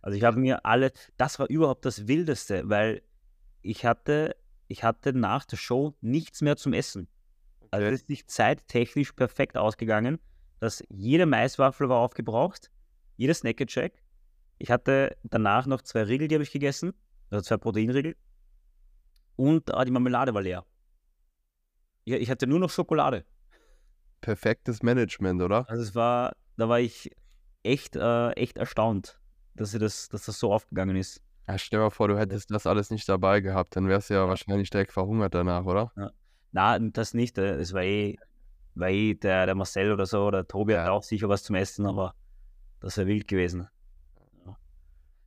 Also 0.03 0.17
ich 0.17 0.25
habe 0.25 0.39
mir 0.39 0.65
alle, 0.65 0.93
das 1.17 1.39
war 1.39 1.49
überhaupt 1.49 1.85
das 1.85 2.09
Wildeste, 2.09 2.69
weil 2.69 3.03
ich 3.63 3.85
hatte, 3.85 4.37
ich 4.69 4.85
hatte 4.85 5.13
nach 5.13 5.45
der 5.45 5.57
Show 5.57 5.95
nichts 6.01 6.41
mehr 6.41 6.57
zum 6.57 6.73
Essen. 6.73 7.09
Also 7.71 7.87
es 7.87 8.01
ist 8.01 8.09
sich 8.09 8.27
zeittechnisch 8.27 9.13
perfekt 9.13 9.57
ausgegangen, 9.57 10.19
dass 10.59 10.83
jede 10.89 11.27
Maiswaffel 11.27 11.89
war 11.89 11.99
aufgebraucht, 11.99 12.71
jeder 13.17 13.35
Snack 13.35 13.61
Attack. 13.61 14.03
Ich 14.59 14.71
hatte 14.71 15.17
danach 15.23 15.67
noch 15.67 15.83
zwei 15.83 16.03
Riegel, 16.03 16.29
die 16.29 16.35
habe 16.35 16.43
ich 16.43 16.51
gegessen, 16.51 16.93
also 17.31 17.43
zwei 17.43 17.59
Proteinriegel. 17.59 18.17
Und 19.37 19.71
äh, 19.71 19.85
die 19.85 19.91
Marmelade 19.91 20.35
war 20.35 20.43
leer. 20.43 20.67
Ja, 22.05 22.17
ich 22.17 22.31
hatte 22.31 22.47
nur 22.47 22.59
noch 22.59 22.71
Schokolade. 22.71 23.25
Perfektes 24.21 24.83
Management, 24.83 25.41
oder? 25.43 25.69
Also 25.69 25.83
es 25.83 25.95
war, 25.95 26.35
da 26.57 26.69
war 26.69 26.81
ich 26.81 27.11
echt, 27.63 27.97
äh, 27.97 28.31
echt 28.33 28.59
erstaunt, 28.59 29.20
dass, 29.55 29.71
sie 29.73 29.79
das, 29.79 30.09
dass 30.09 30.25
das 30.27 30.39
so 30.39 30.53
aufgegangen 30.53 30.97
ist. 30.97 31.21
Ja, 31.49 31.59
stell 31.59 31.79
dir 31.79 31.85
mal 31.85 31.91
vor, 31.91 32.09
du 32.09 32.19
hättest 32.19 32.51
das 32.51 32.67
alles 32.67 32.91
nicht 32.91 33.09
dabei 33.09 33.41
gehabt, 33.41 33.75
dann 33.77 33.89
wärst 33.89 34.11
du 34.11 34.15
ja 34.15 34.29
wahrscheinlich 34.29 34.71
direkt 34.71 34.93
verhungert 34.93 35.35
danach, 35.35 35.65
oder? 35.65 35.93
Na, 36.53 36.79
das 36.79 37.15
nicht. 37.15 37.39
äh, 37.39 37.57
Es 37.57 37.73
war 37.73 37.83
eh, 37.83 38.17
war 38.75 38.89
eh 38.89 39.15
der, 39.15 39.47
der 39.47 39.55
Marcel 39.55 39.93
oder 39.93 40.07
so, 40.07 40.27
oder 40.27 40.47
Tobi 40.47 40.73
Ja. 40.75 40.85
hat 40.85 40.91
auch 40.91 41.03
sicher 41.03 41.29
was 41.29 41.43
zum 41.43 41.57
Essen, 41.57 41.87
aber 41.87 42.15
das 42.81 42.97
wäre 42.97 43.07
wild 43.09 43.27
gewesen. 43.29 43.69
Ja. 44.47 44.57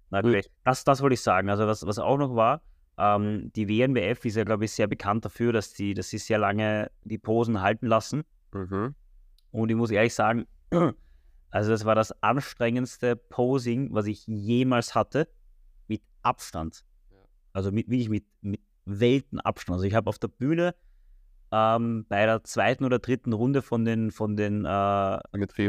Na 0.09 0.21
Gut. 0.21 0.33
gut, 0.33 0.45
das, 0.63 0.83
das 0.83 1.01
wollte 1.01 1.15
ich 1.15 1.21
sagen. 1.21 1.49
Also 1.49 1.67
was, 1.67 1.85
was 1.85 1.99
auch 1.99 2.17
noch 2.17 2.35
war, 2.35 2.61
ähm, 2.97 3.51
die 3.55 3.67
WNBF 3.67 4.23
ist 4.25 4.35
ja, 4.37 4.43
glaube 4.43 4.65
ich, 4.65 4.71
sehr 4.71 4.87
bekannt 4.87 5.25
dafür, 5.25 5.51
dass, 5.51 5.73
die, 5.73 5.93
dass 5.93 6.09
sie 6.09 6.17
sehr 6.19 6.37
lange 6.37 6.89
die 7.03 7.17
Posen 7.17 7.61
halten 7.61 7.87
lassen. 7.87 8.23
Mhm. 8.53 8.95
Und 9.51 9.69
ich 9.69 9.75
muss 9.75 9.91
ehrlich 9.91 10.13
sagen, 10.13 10.45
also 11.53 11.69
das 11.69 11.85
war 11.85 11.93
das 11.93 12.11
anstrengendste 12.23 13.15
Posing, 13.15 13.93
was 13.93 14.07
ich 14.07 14.25
jemals 14.25 14.95
hatte, 14.95 15.27
mit 15.87 16.01
Abstand. 16.23 16.83
Ja. 17.11 17.17
Also 17.53 17.71
mit, 17.71 17.91
wirklich 17.91 18.09
mit, 18.09 18.25
mit 18.41 18.59
Weltenabstand. 18.85 19.75
Also 19.75 19.85
ich 19.85 19.93
habe 19.93 20.09
auf 20.09 20.17
der 20.17 20.29
Bühne 20.29 20.73
ähm, 21.51 22.07
bei 22.09 22.25
der 22.25 22.43
zweiten 22.43 22.85
oder 22.85 22.97
dritten 22.97 23.33
Runde 23.33 23.61
von 23.61 23.85
den, 23.85 24.09
von 24.09 24.35
den, 24.35 24.65
äh, 24.65 25.19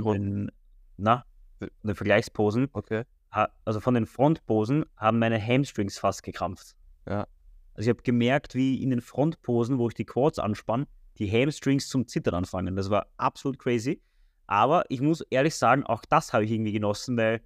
von 0.00 0.14
den, 0.14 0.50
na, 0.96 1.26
von 1.58 1.68
den 1.82 1.94
Vergleichsposen, 1.94 2.70
Okay. 2.72 3.04
ha, 3.30 3.50
also 3.66 3.78
von 3.80 3.92
den 3.92 4.06
Frontposen, 4.06 4.86
haben 4.96 5.18
meine 5.18 5.38
Hamstrings 5.38 5.98
fast 5.98 6.22
gekrampft. 6.22 6.74
Ja. 7.06 7.26
Also 7.74 7.90
ich 7.90 7.94
habe 7.94 8.02
gemerkt, 8.02 8.54
wie 8.54 8.82
in 8.82 8.88
den 8.88 9.02
Frontposen, 9.02 9.76
wo 9.76 9.88
ich 9.88 9.94
die 9.94 10.06
Quads 10.06 10.38
anspann, 10.38 10.86
die 11.18 11.30
Hamstrings 11.30 11.88
zum 11.88 12.08
Zittern 12.08 12.36
anfangen. 12.36 12.74
Das 12.74 12.88
war 12.88 13.06
absolut 13.18 13.58
crazy. 13.58 14.00
Aber 14.46 14.84
ich 14.88 15.00
muss 15.00 15.22
ehrlich 15.30 15.54
sagen, 15.54 15.84
auch 15.84 16.04
das 16.08 16.32
habe 16.32 16.44
ich 16.44 16.50
irgendwie 16.50 16.72
genossen, 16.72 17.16
weil 17.16 17.40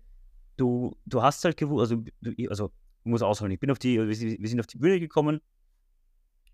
du, 0.57 0.97
du 1.07 1.23
hast 1.23 1.45
halt 1.45 1.57
gewusst, 1.57 1.93
also, 1.93 2.05
du, 2.21 2.49
also 2.49 2.73
ich 3.05 3.11
muss 3.11 3.23
ausholen, 3.23 3.52
ich 3.52 3.61
bin 3.61 3.71
auf 3.71 3.78
die, 3.78 3.99
wir 3.99 4.14
sind 4.14 4.40
wir 4.40 4.49
sind 4.49 4.61
auf 4.61 4.67
die 4.67 4.78
Bühne 4.78 4.99
gekommen 4.99 5.40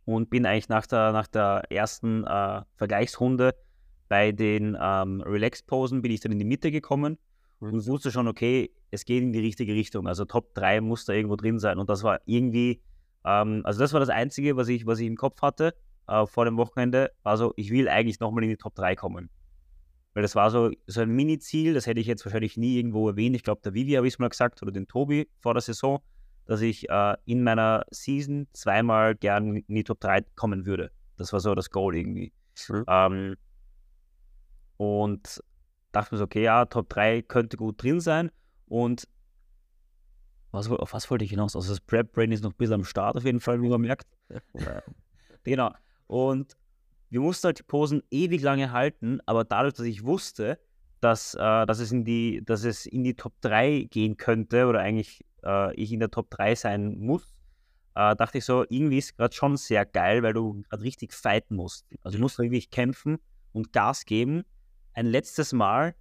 und 0.04 0.30
bin 0.30 0.46
eigentlich 0.46 0.68
nach 0.68 0.86
der, 0.86 1.12
nach 1.12 1.26
der 1.26 1.64
ersten 1.70 2.24
äh, 2.24 2.62
Vergleichsrunde 2.76 3.54
bei 4.08 4.32
den 4.32 4.76
ähm, 4.80 5.22
Relax-Posen 5.22 6.02
bin 6.02 6.12
ich 6.12 6.20
dann 6.20 6.32
in 6.32 6.38
die 6.38 6.44
Mitte 6.44 6.70
gekommen 6.70 7.18
mhm. 7.60 7.72
und 7.72 7.86
wusste 7.86 8.10
schon, 8.10 8.28
okay, 8.28 8.70
es 8.90 9.04
geht 9.04 9.22
in 9.22 9.32
die 9.32 9.40
richtige 9.40 9.74
Richtung. 9.74 10.06
Also 10.06 10.24
Top 10.24 10.54
3 10.54 10.80
muss 10.80 11.04
da 11.04 11.12
irgendwo 11.12 11.36
drin 11.36 11.58
sein. 11.58 11.78
Und 11.78 11.88
das 11.88 12.02
war 12.02 12.20
irgendwie, 12.26 12.82
ähm, 13.24 13.62
also 13.64 13.80
das 13.80 13.92
war 13.92 14.00
das 14.00 14.10
Einzige, 14.10 14.56
was 14.56 14.68
ich, 14.68 14.86
was 14.86 15.00
ich 15.00 15.06
im 15.06 15.16
Kopf 15.16 15.40
hatte 15.42 15.74
äh, 16.06 16.26
vor 16.26 16.44
dem 16.44 16.56
Wochenende. 16.56 17.12
Also 17.22 17.54
ich 17.56 17.70
will 17.70 17.88
eigentlich 17.88 18.20
nochmal 18.20 18.44
in 18.44 18.50
die 18.50 18.56
Top 18.56 18.74
3 18.74 18.94
kommen. 18.94 19.30
Weil 20.14 20.22
das 20.22 20.36
war 20.36 20.50
so, 20.50 20.70
so 20.86 21.00
ein 21.00 21.10
Mini-Ziel, 21.10 21.74
das 21.74 21.86
hätte 21.86 22.00
ich 22.00 22.06
jetzt 22.06 22.24
wahrscheinlich 22.24 22.56
nie 22.56 22.78
irgendwo 22.78 23.08
erwähnt. 23.08 23.34
Ich 23.34 23.42
glaube, 23.42 23.60
der 23.62 23.74
Vivi 23.74 23.92
habe 23.92 24.06
ich 24.06 24.14
es 24.14 24.18
mal 24.18 24.28
gesagt 24.28 24.62
oder 24.62 24.72
den 24.72 24.86
Tobi 24.86 25.28
vor 25.40 25.54
der 25.54 25.60
Saison, 25.60 26.00
dass 26.46 26.60
ich 26.60 26.88
äh, 26.88 27.16
in 27.24 27.42
meiner 27.42 27.84
Season 27.90 28.46
zweimal 28.52 29.16
gern 29.16 29.56
in 29.56 29.74
die 29.74 29.84
Top 29.84 30.00
3 30.00 30.22
kommen 30.36 30.66
würde. 30.66 30.92
Das 31.16 31.32
war 31.32 31.40
so 31.40 31.54
das 31.54 31.70
Goal 31.70 31.96
irgendwie. 31.96 32.32
Mhm. 32.68 32.84
Ähm, 32.86 33.36
und 34.76 35.42
dachte 35.90 36.14
mir 36.14 36.18
so, 36.18 36.24
okay, 36.24 36.44
ja, 36.44 36.64
Top 36.66 36.88
3 36.90 37.22
könnte 37.22 37.56
gut 37.56 37.82
drin 37.82 38.00
sein. 38.00 38.30
Und 38.66 39.08
was, 40.52 40.70
auf 40.70 40.92
was 40.92 41.10
wollte 41.10 41.24
ich 41.24 41.30
hinaus? 41.30 41.56
Also 41.56 41.70
das 41.70 41.80
Prep 41.80 42.12
Brain 42.12 42.30
ist 42.30 42.44
noch 42.44 42.52
ein 42.52 42.56
bisschen 42.56 42.74
am 42.74 42.84
Start 42.84 43.16
auf 43.16 43.24
jeden 43.24 43.40
Fall, 43.40 43.60
wie 43.60 43.68
man 43.68 43.80
merkt. 43.80 44.06
genau. 45.42 45.72
Und 46.06 46.56
wir 47.10 47.20
mussten 47.20 47.46
halt 47.46 47.58
die 47.58 47.64
Posen 47.64 48.02
ewig 48.10 48.42
lange 48.42 48.72
halten, 48.72 49.20
aber 49.26 49.44
dadurch, 49.44 49.74
dass 49.74 49.86
ich 49.86 50.04
wusste, 50.04 50.58
dass, 51.00 51.34
äh, 51.34 51.66
dass, 51.66 51.78
es, 51.78 51.92
in 51.92 52.04
die, 52.04 52.42
dass 52.44 52.64
es 52.64 52.86
in 52.86 53.04
die 53.04 53.14
Top 53.14 53.34
3 53.42 53.88
gehen 53.90 54.16
könnte 54.16 54.66
oder 54.66 54.80
eigentlich 54.80 55.24
äh, 55.44 55.74
ich 55.74 55.92
in 55.92 56.00
der 56.00 56.10
Top 56.10 56.30
3 56.30 56.54
sein 56.54 56.98
muss, 56.98 57.34
äh, 57.94 58.16
dachte 58.16 58.38
ich 58.38 58.44
so, 58.44 58.64
irgendwie 58.68 58.98
ist 58.98 59.06
es 59.06 59.16
gerade 59.16 59.34
schon 59.34 59.56
sehr 59.56 59.84
geil, 59.86 60.22
weil 60.22 60.32
du 60.32 60.62
gerade 60.68 60.82
richtig 60.82 61.12
fighten 61.12 61.56
musst. 61.56 61.86
Also 62.02 62.16
du 62.18 62.22
musst 62.22 62.38
wirklich 62.38 62.70
kämpfen 62.70 63.18
und 63.52 63.72
Gas 63.72 64.04
geben. 64.06 64.44
Ein 64.94 65.06
letztes 65.06 65.52
Mal 65.52 65.94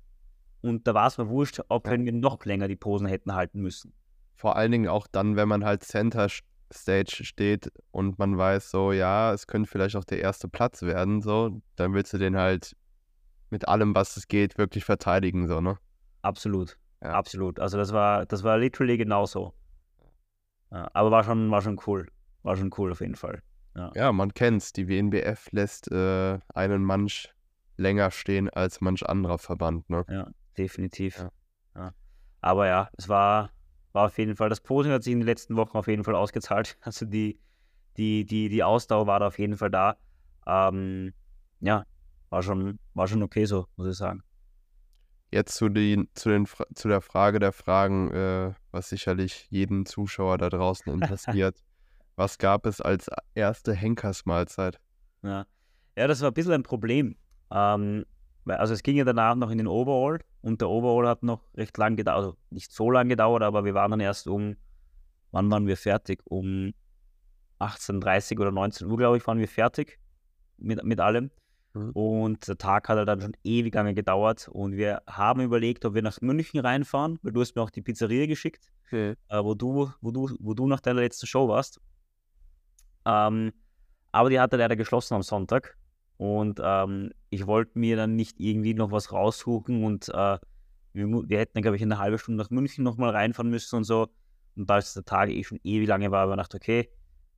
und 0.62 0.88
da 0.88 0.94
war 0.94 1.08
es 1.08 1.18
mir 1.18 1.28
wurscht, 1.28 1.60
ob 1.68 1.90
wir 1.90 1.98
noch 1.98 2.44
länger 2.46 2.68
die 2.70 2.78
Posen 2.78 3.08
hätten 3.08 3.34
halten 3.34 3.62
müssen. 3.62 3.94
Vor 4.36 4.56
allen 4.56 4.72
Dingen 4.72 4.88
auch 4.88 5.08
dann, 5.08 5.36
wenn 5.36 5.50
man 5.50 5.66
halt 5.66 5.84
Center 5.84 6.30
Stage 6.72 7.24
steht 7.24 7.72
und 7.92 8.20
man 8.20 8.38
weiß 8.38 8.72
so, 8.72 8.92
ja, 8.92 9.34
es 9.34 9.48
könnte 9.48 9.70
vielleicht 9.70 9.96
auch 9.96 10.04
der 10.04 10.20
erste 10.20 10.48
Platz 10.48 10.82
werden, 10.82 11.22
so, 11.22 11.62
dann 11.76 11.94
willst 11.94 12.14
du 12.14 12.18
den 12.18 12.38
halt 12.38 12.76
mit 13.50 13.68
allem, 13.68 13.96
was 13.96 14.18
es 14.18 14.28
geht, 14.28 14.58
wirklich 14.58 14.86
verteidigen, 14.86 15.48
so, 15.48 15.62
ne? 15.62 15.78
Absolut. 16.22 16.78
Ja. 17.02 17.12
Absolut. 17.12 17.60
Also 17.60 17.78
das 17.78 17.92
war, 17.92 18.26
das 18.26 18.44
war 18.44 18.58
literally 18.58 18.98
genauso. 18.98 19.54
Ja, 20.72 20.90
aber 20.94 21.12
war 21.12 21.24
schon, 21.24 21.52
war 21.52 21.62
schon 21.62 21.80
cool. 21.86 22.08
War 22.42 22.58
schon 22.58 22.72
cool 22.78 22.92
auf 22.92 23.02
jeden 23.02 23.16
Fall. 23.16 23.44
Ja, 23.76 23.92
ja 23.96 24.12
man 24.12 24.34
kennt's. 24.34 24.74
Die 24.74 24.88
WNBF 24.88 25.52
lässt 25.52 25.92
äh, 25.92 26.40
einen 26.54 26.84
manch 26.84 27.34
länger 27.78 28.12
stehen 28.12 28.50
als 28.50 28.82
manch 28.82 29.08
anderer 29.08 29.38
Verband, 29.38 29.90
ne? 29.90 30.06
Ja, 30.10 30.28
definitiv. 30.58 31.28
Aber 32.44 32.68
ja, 32.68 32.90
es 32.98 33.08
war, 33.08 33.52
war 33.94 34.08
auf 34.08 34.18
jeden 34.18 34.36
Fall, 34.36 34.50
das 34.50 34.60
Posing 34.60 34.92
hat 34.92 35.04
sich 35.04 35.14
in 35.14 35.20
den 35.20 35.28
letzten 35.28 35.56
Wochen 35.56 35.78
auf 35.78 35.88
jeden 35.88 36.04
Fall 36.04 36.16
ausgezahlt. 36.16 36.78
Also 36.82 37.06
die, 37.06 37.40
die, 37.98 38.26
die, 38.26 38.50
die 38.50 38.64
Ausdauer 38.64 39.08
war 39.08 39.20
da 39.20 39.28
auf 39.28 39.40
jeden 39.40 39.56
Fall 39.56 39.70
da. 39.70 39.98
Ähm, 40.46 41.14
ja, 41.62 41.86
war 42.30 42.44
schon, 42.44 42.80
war 42.94 43.08
schon 43.08 43.24
okay 43.24 43.46
so, 43.46 43.68
muss 43.78 43.88
ich 43.88 43.96
sagen. 43.96 44.24
Jetzt 45.32 45.56
zu, 45.56 45.70
den, 45.70 46.10
zu, 46.14 46.30
den, 46.30 46.48
zu 46.76 46.88
der 46.88 47.02
Frage 47.02 47.40
der 47.40 47.54
Fragen, 47.54 48.12
äh, 48.12 48.54
was 48.72 48.90
sicherlich 48.90 49.48
jeden 49.50 49.86
Zuschauer 49.86 50.38
da 50.38 50.50
draußen 50.50 50.92
interessiert. 50.94 51.64
was 52.16 52.38
gab 52.38 52.66
es 52.66 52.82
als 52.82 53.10
erste 53.34 53.74
Henkersmahlzeit? 53.74 54.80
Ja. 55.22 55.46
ja, 55.96 56.08
das 56.08 56.22
war 56.22 56.32
ein 56.32 56.34
bisschen 56.34 56.54
ein 56.54 56.64
Problem. 56.64 57.16
Ähm, 57.52 58.06
also 58.46 58.74
es 58.74 58.84
ging 58.84 58.98
ja 58.98 59.04
danach 59.04 59.36
noch 59.36 59.50
in 59.50 59.58
den 59.58 59.68
Overall 59.68 60.20
und 60.42 60.62
der 60.62 60.70
Overall 60.70 61.08
hat 61.08 61.24
noch 61.24 61.42
recht 61.56 61.78
lang 61.78 61.96
gedauert, 61.96 62.18
also 62.18 62.38
nicht 62.50 62.72
so 62.72 62.92
lang 62.92 63.10
gedauert, 63.10 63.44
aber 63.44 63.66
wir 63.66 63.74
waren 63.74 63.92
dann 63.92 64.00
erst 64.00 64.28
um, 64.28 64.56
wann 65.32 65.50
waren 65.50 65.68
wir 65.68 65.78
fertig? 65.78 66.22
Um 66.26 66.74
18.30 67.60 68.40
oder 68.40 68.52
19 68.52 68.90
Uhr, 68.90 68.98
glaube 68.98 69.18
ich, 69.18 69.26
waren 69.26 69.40
wir 69.40 69.48
fertig 69.48 70.00
mit, 70.58 70.84
mit 70.84 71.00
allem. 71.00 71.32
Mhm. 71.74 71.92
Und 71.92 72.48
der 72.48 72.58
Tag 72.58 72.90
hat 72.90 73.08
dann 73.08 73.22
schon 73.22 73.38
ewig 73.44 73.74
lange 73.74 73.94
gedauert 73.94 74.48
und 74.48 74.76
wir 74.76 75.02
haben 75.08 75.42
überlegt, 75.42 75.86
ob 75.86 75.94
wir 75.96 76.02
nach 76.02 76.22
München 76.22 76.60
reinfahren, 76.60 77.20
weil 77.24 77.32
du 77.32 77.42
hast 77.42 77.56
mir 77.56 77.62
auch 77.62 77.70
die 77.70 77.82
Pizzeria 77.82 78.28
geschickt, 78.28 78.70
okay. 78.86 79.16
äh, 79.30 79.44
wo, 79.44 79.56
du, 79.56 79.92
wo, 80.02 80.12
du, 80.12 80.30
wo 80.40 80.54
du 80.54 80.68
nach 80.68 80.82
deiner 80.82 81.02
letzten 81.02 81.26
Show 81.26 81.48
warst. 81.48 81.80
Ähm, 83.06 83.54
aber 84.12 84.30
die 84.30 84.40
hatte 84.40 84.58
leider 84.58 84.76
geschlossen 84.76 85.16
am 85.16 85.24
Sonntag 85.24 85.78
und 86.18 86.60
ähm, 86.64 87.12
ich 87.30 87.48
wollte 87.48 87.78
mir 87.80 87.96
dann 87.96 88.16
nicht 88.16 88.40
irgendwie 88.40 88.74
noch 88.74 88.92
was 88.92 89.12
raussuchen 89.12 89.84
und 89.84 90.10
äh, 90.10 90.38
wir, 90.94 91.08
wir, 91.08 91.40
hätten, 91.40 91.62
glaube 91.62 91.78
ich, 91.78 91.84
eine 91.84 91.98
halbe 91.98 92.20
Stunde 92.20 92.44
nach 92.44 92.50
München 92.50 92.84
nochmal 92.84 93.10
reinfahren 93.10 93.50
müssen 93.50 93.78
und 93.78 93.84
so. 93.84 94.10
Und 94.56 94.70
da 94.70 94.78
es 94.78 94.94
der 94.94 95.04
Tag 95.04 95.30
eh 95.30 95.44
schon 95.44 95.60
ewig 95.64 95.88
lange 95.88 96.12
war, 96.12 96.22
habe 96.22 96.32
ich 96.32 96.36
gedacht, 96.36 96.56
okay, 96.56 96.90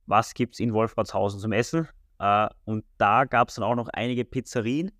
was 0.04 0.34
gibt 0.34 0.54
es 0.54 0.60
in 0.60 0.74
Wolfratshausen 0.74 1.40
zum 1.40 1.52
Essen? 1.52 1.88
Äh, 2.18 2.48
und 2.64 2.84
da 2.98 3.24
gab 3.24 3.48
es 3.48 3.54
dann 3.54 3.64
auch 3.64 3.74
noch 3.74 3.88
einige 3.88 4.24
Pizzerien, 4.24 4.92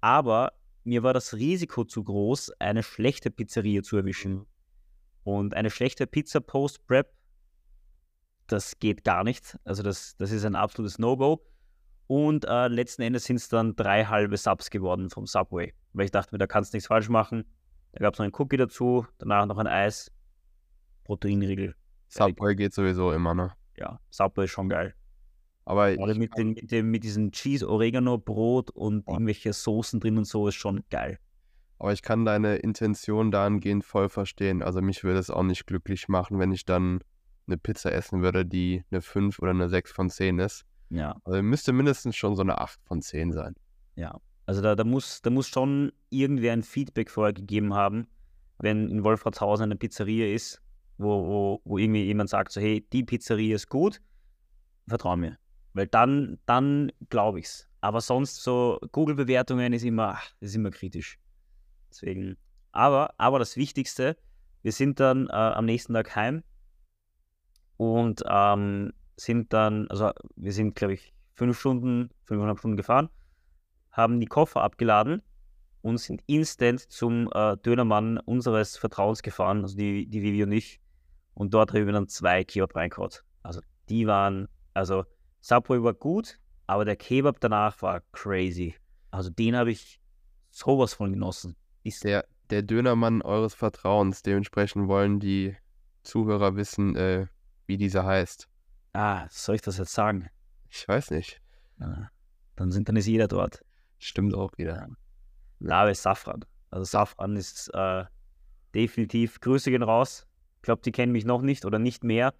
aber 0.00 0.52
mir 0.84 1.02
war 1.02 1.12
das 1.12 1.34
Risiko 1.34 1.84
zu 1.84 2.04
groß, 2.04 2.52
eine 2.60 2.82
schlechte 2.82 3.30
Pizzeria 3.30 3.82
zu 3.82 3.96
erwischen. 3.96 4.34
Mhm. 4.34 4.46
Und 5.24 5.54
eine 5.54 5.70
schlechte 5.70 6.06
Pizza 6.06 6.40
Post-Prep, 6.40 7.12
das 8.46 8.78
geht 8.78 9.02
gar 9.02 9.24
nicht. 9.24 9.58
Also 9.64 9.82
das, 9.82 10.16
das 10.16 10.30
ist 10.30 10.44
ein 10.44 10.54
absolutes 10.54 11.00
No-Go. 11.00 11.44
Und 12.06 12.44
äh, 12.44 12.68
letzten 12.68 13.02
Endes 13.02 13.24
sind 13.24 13.36
es 13.36 13.48
dann 13.48 13.74
drei 13.74 14.04
halbe 14.04 14.36
Subs 14.36 14.70
geworden 14.70 15.10
vom 15.10 15.26
Subway. 15.26 15.72
Weil 15.92 16.04
ich 16.04 16.10
dachte 16.10 16.34
mir, 16.34 16.38
da 16.38 16.46
kannst 16.46 16.72
du 16.72 16.76
nichts 16.76 16.86
falsch 16.86 17.08
machen. 17.08 17.44
Da 17.92 18.00
gab 18.00 18.14
es 18.14 18.18
noch 18.18 18.24
einen 18.24 18.34
Cookie 18.34 18.56
dazu, 18.56 19.06
danach 19.18 19.46
noch 19.46 19.58
ein 19.58 19.66
Eis, 19.66 20.12
Proteinriegel. 21.04 21.74
Subway 22.08 22.54
geht 22.54 22.74
sowieso 22.74 23.12
immer, 23.12 23.34
ne? 23.34 23.52
Ja, 23.76 23.98
Subway 24.10 24.44
ist 24.44 24.50
schon 24.50 24.68
geil. 24.68 24.94
Aber 25.64 25.92
Oder 25.98 26.14
mit, 26.14 26.36
den, 26.36 26.50
mit, 26.50 26.70
dem, 26.70 26.90
mit 26.90 27.02
diesem 27.02 27.32
Cheese, 27.32 27.68
Oregano, 27.68 28.18
Brot 28.18 28.70
und 28.70 29.02
oh. 29.06 29.14
irgendwelche 29.14 29.52
Soßen 29.52 29.98
drin 29.98 30.16
und 30.16 30.24
so 30.24 30.46
ist 30.46 30.54
schon 30.54 30.84
geil. 30.90 31.18
Aber 31.78 31.92
ich 31.92 32.02
kann 32.02 32.24
deine 32.24 32.56
Intention 32.56 33.30
dahingehend 33.30 33.84
voll 33.84 34.08
verstehen. 34.08 34.62
Also 34.62 34.80
mich 34.80 35.02
würde 35.02 35.18
es 35.18 35.28
auch 35.28 35.42
nicht 35.42 35.66
glücklich 35.66 36.08
machen, 36.08 36.38
wenn 36.38 36.52
ich 36.52 36.64
dann 36.64 37.00
eine 37.46 37.58
Pizza 37.58 37.92
essen 37.92 38.22
würde, 38.22 38.46
die 38.46 38.84
eine 38.90 39.02
5 39.02 39.40
oder 39.40 39.50
eine 39.50 39.68
6 39.68 39.92
von 39.92 40.08
10 40.08 40.38
ist. 40.38 40.64
Ja. 40.90 41.16
Also 41.24 41.42
müsste 41.42 41.72
mindestens 41.72 42.16
schon 42.16 42.36
so 42.36 42.42
eine 42.42 42.58
8 42.58 42.80
von 42.84 43.02
10 43.02 43.32
sein. 43.32 43.54
Ja. 43.96 44.20
Also 44.46 44.62
da, 44.62 44.76
da, 44.76 44.84
muss, 44.84 45.22
da 45.22 45.30
muss 45.30 45.48
schon 45.48 45.92
irgendwer 46.10 46.52
ein 46.52 46.62
Feedback 46.62 47.10
vorher 47.10 47.32
gegeben 47.32 47.74
haben, 47.74 48.06
wenn 48.58 48.88
in 48.88 49.02
Wolfratshausen 49.02 49.64
eine 49.64 49.76
Pizzeria 49.76 50.32
ist, 50.32 50.62
wo, 50.98 51.26
wo, 51.26 51.60
wo 51.64 51.78
irgendwie 51.78 52.04
jemand 52.04 52.30
sagt, 52.30 52.52
so 52.52 52.60
hey, 52.60 52.86
die 52.92 53.02
Pizzeria 53.02 53.56
ist 53.56 53.68
gut, 53.68 54.00
vertrau 54.86 55.16
mir. 55.16 55.36
Weil 55.72 55.88
dann, 55.88 56.38
dann 56.46 56.92
glaube 57.10 57.40
ich 57.40 57.46
es. 57.46 57.68
Aber 57.80 58.00
sonst 58.00 58.42
so 58.42 58.78
Google-Bewertungen 58.92 59.72
ist 59.72 59.84
immer, 59.84 60.18
ist 60.40 60.54
immer 60.54 60.70
kritisch. 60.70 61.18
Deswegen. 61.90 62.36
Aber, 62.72 63.14
aber 63.18 63.38
das 63.38 63.56
Wichtigste, 63.56 64.16
wir 64.62 64.72
sind 64.72 65.00
dann 65.00 65.28
äh, 65.28 65.32
am 65.32 65.64
nächsten 65.64 65.94
Tag 65.94 66.14
heim 66.14 66.42
und 67.76 68.22
ähm, 68.28 68.92
sind 69.16 69.52
dann, 69.52 69.88
also 69.88 70.10
wir 70.36 70.52
sind, 70.52 70.74
glaube 70.74 70.94
ich, 70.94 71.12
fünf 71.32 71.58
Stunden, 71.58 72.10
fünfeinhalb 72.24 72.58
Stunden 72.58 72.76
gefahren, 72.76 73.08
haben 73.90 74.20
die 74.20 74.26
Koffer 74.26 74.62
abgeladen 74.62 75.22
und 75.82 75.98
sind 75.98 76.22
instant 76.26 76.80
zum 76.80 77.30
äh, 77.32 77.56
Dönermann 77.58 78.18
unseres 78.18 78.76
Vertrauens 78.76 79.22
gefahren, 79.22 79.62
also 79.62 79.76
die, 79.76 80.06
die 80.06 80.22
Vivi 80.22 80.42
und 80.42 80.52
ich. 80.52 80.80
Und 81.34 81.52
dort 81.54 81.72
haben 81.72 81.86
wir 81.86 81.92
dann 81.92 82.08
zwei 82.08 82.44
Kebab 82.44 82.74
reingehauen. 82.74 83.10
Also 83.42 83.60
die 83.88 84.06
waren, 84.06 84.48
also 84.74 85.04
Subway 85.40 85.82
war 85.82 85.94
gut, 85.94 86.38
aber 86.66 86.84
der 86.84 86.96
Kebab 86.96 87.40
danach 87.40 87.80
war 87.82 88.02
crazy. 88.12 88.74
Also 89.10 89.30
den 89.30 89.56
habe 89.56 89.70
ich 89.70 90.00
sowas 90.50 90.94
von 90.94 91.12
genossen. 91.12 91.56
Ist 91.84 92.04
der, 92.04 92.26
der 92.50 92.62
Dönermann 92.62 93.22
eures 93.22 93.54
Vertrauens, 93.54 94.22
dementsprechend 94.22 94.88
wollen 94.88 95.20
die 95.20 95.56
Zuhörer 96.02 96.56
wissen, 96.56 96.96
äh, 96.96 97.26
wie 97.66 97.76
dieser 97.76 98.04
heißt. 98.04 98.48
Ah, 98.96 99.26
soll 99.28 99.56
ich 99.56 99.60
das 99.60 99.76
jetzt 99.76 99.92
sagen? 99.92 100.30
Ich 100.70 100.88
weiß 100.88 101.10
nicht. 101.10 101.42
Ja, 101.78 102.10
dann, 102.56 102.72
sind, 102.72 102.88
dann 102.88 102.96
ist 102.96 103.06
jeder 103.06 103.28
dort. 103.28 103.62
Stimmt 103.98 104.34
auch 104.34 104.56
wieder. 104.56 104.88
Lave 105.58 105.94
Safran. 105.94 106.46
Also 106.70 106.84
Safran 106.84 107.36
ist 107.36 107.68
äh, 107.74 108.04
definitiv, 108.74 109.38
Grüße 109.40 109.70
gehen 109.70 109.82
raus. 109.82 110.26
Ich 110.56 110.62
glaube, 110.62 110.80
die 110.80 110.92
kennen 110.92 111.12
mich 111.12 111.26
noch 111.26 111.42
nicht 111.42 111.66
oder 111.66 111.78
nicht 111.78 112.04
mehr, 112.04 112.32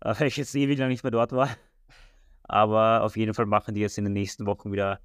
äh, 0.00 0.12
weil 0.18 0.26
ich 0.26 0.36
jetzt 0.36 0.52
ewig 0.56 0.80
lang 0.80 0.88
nicht 0.88 1.04
mehr 1.04 1.12
dort 1.12 1.30
war. 1.30 1.48
Aber 2.42 3.04
auf 3.04 3.16
jeden 3.16 3.32
Fall 3.32 3.46
machen 3.46 3.76
die 3.76 3.80
jetzt 3.80 3.96
in 3.96 4.02
den 4.02 4.12
nächsten 4.12 4.46
Wochen 4.46 4.72
wieder 4.72 4.98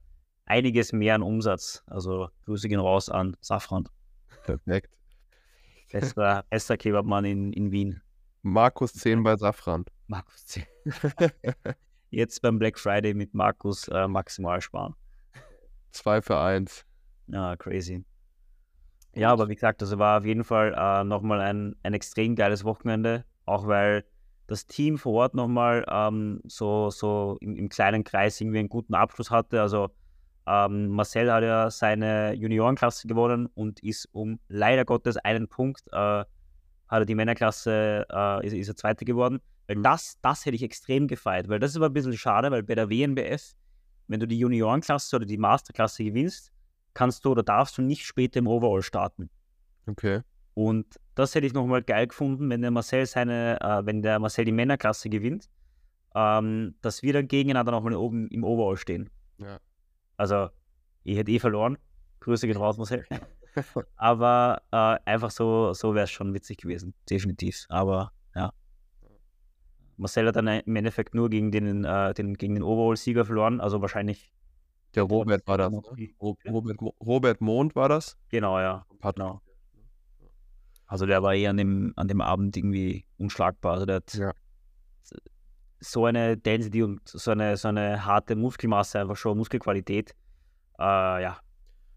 einiges 0.46 0.91
mehr 0.91 1.13
an 1.13 1.22
Umsatz. 1.22 1.84
Also 1.86 2.30
Grüße 2.46 2.68
gehen 2.68 2.80
raus 2.80 3.10
an 3.10 3.38
Safran. 3.41 3.88
Perfekt. 4.44 4.98
Bester, 5.91 6.46
bester 6.50 6.78
Kebabmann 6.78 7.26
in, 7.26 7.54
in 7.54 7.72
Wien. 7.72 8.02
Markus 8.47 8.93
10 8.93 9.23
bei 9.23 9.36
Safran. 9.38 9.86
Markus 10.05 10.45
10. 10.45 10.65
Jetzt 12.12 12.43
beim 12.43 12.60
Black 12.60 12.77
Friday 12.77 13.15
mit 13.15 13.34
Markus 13.34 13.88
äh, 13.88 14.08
maximal 14.08 14.62
sparen. 14.62 14.93
2 15.93 16.21
für 16.21 16.39
1. 16.39 16.86
Ja, 17.25 17.55
crazy. 17.55 18.05
Ja, 19.15 19.31
aber 19.31 19.49
wie 19.49 19.55
gesagt, 19.55 19.81
also 19.81 19.97
war 19.97 20.19
auf 20.19 20.25
jeden 20.25 20.43
Fall 20.43 20.75
äh, 20.77 21.03
nochmal 21.03 21.41
ein, 21.41 21.75
ein 21.81 21.95
extrem 21.95 22.36
geiles 22.36 22.63
Wochenende, 22.63 23.25
auch 23.45 23.65
weil 23.65 24.05
das 24.45 24.67
Team 24.67 24.99
vor 24.99 25.13
Ort 25.13 25.34
nochmal 25.34 25.84
ähm, 25.89 26.41
so, 26.45 26.91
so 26.91 27.38
im, 27.41 27.55
im, 27.55 27.67
kleinen 27.67 28.03
Kreis 28.03 28.39
irgendwie 28.39 28.60
einen 28.60 28.69
guten 28.69 28.93
Abschluss 28.93 29.31
hatte. 29.31 29.60
Also 29.60 29.89
ähm, 30.45 30.89
Marcel 30.89 31.34
hat 31.34 31.41
ja 31.41 31.71
seine 31.71 32.34
Juniorenklasse 32.34 33.08
gewonnen 33.08 33.47
und 33.55 33.81
ist 33.81 34.08
um 34.12 34.39
leider 34.49 34.86
Gottes 34.86 35.17
einen 35.17 35.47
Punkt, 35.47 35.81
äh, 35.91 36.25
hat 36.88 37.00
er 37.00 37.06
die 37.06 37.15
Männerklasse, 37.15 38.06
äh, 38.10 38.45
ist, 38.45 38.54
ist 38.54 38.67
er 38.67 38.76
Zweiter 38.76 39.06
geworden. 39.06 39.41
Weil 39.67 39.82
das, 39.82 40.19
das 40.21 40.45
hätte 40.45 40.56
ich 40.56 40.63
extrem 40.63 41.08
gefeiert, 41.08 41.50
weil 41.50 41.60
das 41.60 41.71
ist 41.71 41.78
aber 41.78 41.88
ein 41.88 41.93
bisschen 41.93 42.13
schade, 42.13 42.52
weil 42.52 42.63
bei 42.63 42.76
der 42.76 42.89
WNBF, 42.89 43.54
wenn 44.08 44.19
du 44.19 44.28
die 44.28 44.38
Juniorenklasse 44.38 45.15
oder 45.15 45.26
die 45.26 45.38
Masterklasse 45.38 46.04
gewinnst, 46.04 46.52
kannst 46.93 47.26
du 47.26 47.32
oder 47.32 47.43
darfst 47.43 47.78
du 47.78 47.82
nicht 47.82 48.06
später 48.06 48.39
im 48.39 48.48
Overall 48.48 48.84
starten. 48.84 49.30
Okay. 49.88 50.21
Und 50.54 50.86
das 51.15 51.36
hätte 51.36 51.48
ich 51.48 51.54
nochmal 51.54 51.82
geil 51.82 52.08
gefunden, 52.08 52.50
wenn 52.50 52.62
der 52.62 52.71
Marcel 52.71 53.06
seine, 53.06 53.60
äh, 53.62 53.86
wenn 53.86 54.02
der 54.02 54.19
Marcel 54.19 54.45
die 54.45 54.52
Männerklasse 54.52 55.10
gewinnt, 55.10 55.50
ähm, 56.13 56.76
dass 56.82 57.04
wir 57.04 57.13
dann 57.13 57.28
gegeneinander 57.28 57.71
nochmal 57.71 57.93
oben 57.93 58.28
im 58.30 58.43
Overall 58.43 58.78
stehen. 58.78 59.10
Ja. 59.38 59.60
Also, 60.17 60.50
ich 61.04 61.17
hätte 61.17 61.32
eh 61.32 61.39
verloren. 61.39 61.78
Grüße 62.21 62.48
gehen 62.48 62.58
raus, 62.58 62.78
Marcel. 62.78 63.06
Aber 63.96 64.62
äh, 64.72 64.98
einfach 65.06 65.32
so, 65.32 65.74
so 65.74 65.94
wäre 65.94 66.06
es 66.06 66.12
schon 66.12 66.34
witzig 66.34 66.58
gewesen, 66.58 66.94
definitiv. 67.10 67.65
Aber 67.70 68.12
ja. 68.36 68.52
Marcel 69.98 70.28
hat 70.28 70.36
dann 70.36 70.48
im 70.48 70.76
Endeffekt 70.76 71.15
nur 71.15 71.30
gegen 71.30 71.52
den, 71.52 71.86
äh, 71.86 72.13
den, 72.13 72.36
gegen 72.36 72.56
den 72.56 72.63
Overall-Sieger 72.63 73.26
verloren, 73.26 73.62
also 73.62 73.82
wahrscheinlich. 73.82 74.32
Der 74.94 75.04
Robert 75.04 75.46
war 75.48 75.58
das. 75.58 75.72
Ne? 75.72 75.82
Robert, 76.22 76.82
Robert 77.02 77.41
Mond 77.41 77.76
war 77.76 77.89
das? 77.89 78.18
Genau, 78.30 78.60
ja. 78.60 78.86
Genau. 79.02 79.41
Also 80.88 81.06
der 81.06 81.24
war 81.24 81.34
eh 81.34 81.48
an 81.48 81.58
dem, 81.58 81.94
an 81.96 82.08
dem 82.08 82.22
Abend 82.22 82.56
irgendwie 82.56 83.06
unschlagbar. 83.18 83.74
Also 83.74 83.86
der 83.86 83.96
hat 83.98 84.13
ja. 84.13 84.32
so 85.80 86.06
eine 86.06 86.38
Density 86.38 86.84
und 86.84 87.02
so 87.08 87.32
eine, 87.32 87.58
so 87.58 87.68
eine 87.70 88.06
harte 88.06 88.36
Muskelmasse, 88.36 89.00
einfach 89.00 89.18
schon 89.18 89.38
Muskelqualität. 89.38 90.15
Äh, 90.80 91.24
ja. 91.24 91.39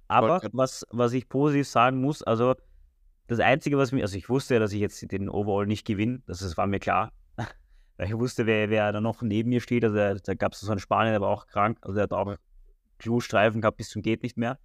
Aber 0.09 0.41
was, 0.53 0.87
was 0.91 1.13
ich 1.13 1.29
positiv 1.29 1.69
sagen 1.69 2.01
muss, 2.01 2.23
also 2.23 2.55
das 3.27 3.41
Einzige, 3.41 3.77
was 3.77 3.93
mir, 3.93 4.03
also 4.03 4.17
ich 4.17 4.29
wusste 4.29 4.55
ja, 4.55 4.61
dass 4.61 4.73
ich 4.73 4.81
jetzt 4.81 5.13
den 5.13 5.29
Overall 5.29 5.67
nicht 5.67 5.87
gewinne, 5.87 6.23
das, 6.27 6.39
das 6.41 6.57
war 6.57 6.67
mir 6.67 6.81
klar. 6.81 7.13
Weil 7.99 8.09
ich 8.09 8.19
wusste, 8.19 8.47
wer, 8.47 8.71
wer 8.71 8.91
da 8.91 9.01
noch 9.01 9.23
neben 9.23 9.51
mir 9.51 9.61
steht. 9.61 9.85
Also 9.85 9.97
da 9.97 10.35
gab 10.35 10.55
es 10.55 10.61
so 10.61 10.71
einen 10.71 10.81
Spanier, 10.81 11.11
der 11.11 11.21
war 11.21 11.29
auch 11.29 11.47
krank. 11.47 11.79
Also 11.83 11.95
der 11.95 12.05
hat 12.05 12.13
auch 12.13 12.37
Klustreifen 12.99 13.61
gehabt 13.61 13.77
bis 13.77 13.91
zum 13.91 14.03
geht 14.03 14.23
nicht 14.23 14.37
mehr. 14.37 14.59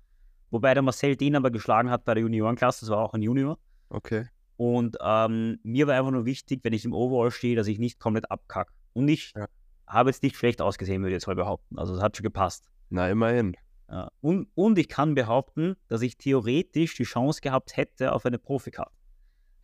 Wobei 0.49 0.73
der 0.73 0.83
Marcel 0.83 1.15
den 1.15 1.35
aber 1.35 1.51
geschlagen 1.51 1.89
hat 1.89 2.05
bei 2.05 2.13
der 2.13 2.21
Juniorenklasse, 2.21 2.81
das 2.81 2.89
war 2.89 2.99
auch 2.99 3.13
ein 3.13 3.21
Junior. 3.21 3.57
Okay. 3.89 4.27
Und 4.55 4.97
ähm, 5.01 5.59
mir 5.63 5.87
war 5.87 5.97
einfach 5.97 6.11
nur 6.11 6.25
wichtig, 6.25 6.63
wenn 6.63 6.73
ich 6.73 6.85
im 6.85 6.93
Overall 6.93 7.31
stehe, 7.31 7.55
dass 7.55 7.67
ich 7.67 7.79
nicht 7.79 7.99
komplett 7.99 8.29
abkacke. 8.29 8.71
Und 8.93 9.07
ich 9.07 9.33
ja. 9.35 9.47
habe 9.87 10.09
jetzt 10.09 10.21
nicht 10.23 10.35
schlecht 10.35 10.61
ausgesehen, 10.61 11.01
würde 11.01 11.11
ich 11.11 11.21
jetzt 11.21 11.27
mal 11.27 11.35
behaupten. 11.35 11.77
Also 11.77 11.95
es 11.95 12.01
hat 12.01 12.15
schon 12.15 12.23
gepasst. 12.23 12.69
Na, 12.89 13.09
immerhin. 13.09 13.55
Ja. 13.89 14.11
Und, 14.21 14.47
und 14.55 14.77
ich 14.77 14.89
kann 14.89 15.15
behaupten, 15.15 15.75
dass 15.87 16.01
ich 16.01 16.17
theoretisch 16.17 16.95
die 16.95 17.03
Chance 17.03 17.41
gehabt 17.41 17.77
hätte 17.77 18.13
auf 18.13 18.25
eine 18.25 18.39
Profikarte. 18.39 18.91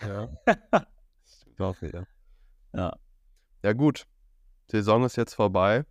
Ja. 0.01 0.29
Doch, 1.57 1.81
ja. 1.81 2.03
Ja. 2.73 2.95
Ja, 3.63 3.73
gut. 3.73 4.05
Die 4.71 4.77
Saison 4.77 5.03
ist 5.03 5.15
jetzt 5.15 5.33
vorbei. 5.33 5.85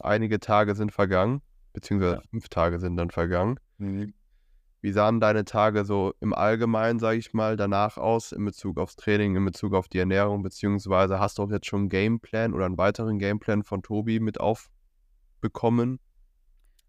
Einige 0.00 0.40
Tage 0.40 0.74
sind 0.74 0.92
vergangen, 0.92 1.42
beziehungsweise 1.72 2.16
ja. 2.16 2.22
fünf 2.30 2.48
Tage 2.48 2.78
sind 2.78 2.96
dann 2.96 3.10
vergangen. 3.10 3.58
Mhm. 3.78 4.14
Wie 4.80 4.92
sahen 4.92 5.20
deine 5.20 5.44
Tage 5.44 5.84
so 5.84 6.14
im 6.20 6.32
Allgemeinen, 6.32 7.00
sage 7.00 7.18
ich 7.18 7.32
mal, 7.32 7.56
danach 7.56 7.96
aus 7.96 8.32
in 8.32 8.44
Bezug 8.44 8.78
aufs 8.78 8.94
Training, 8.94 9.34
in 9.34 9.44
Bezug 9.44 9.74
auf 9.74 9.88
die 9.88 9.98
Ernährung, 9.98 10.42
beziehungsweise 10.42 11.18
hast 11.18 11.38
du 11.38 11.42
auch 11.42 11.50
jetzt 11.50 11.66
schon 11.66 11.80
einen 11.80 11.88
Gameplan 11.88 12.54
oder 12.54 12.66
einen 12.66 12.78
weiteren 12.78 13.18
Gameplan 13.18 13.64
von 13.64 13.82
Tobi 13.82 14.20
mit 14.20 14.38
aufbekommen? 14.38 15.98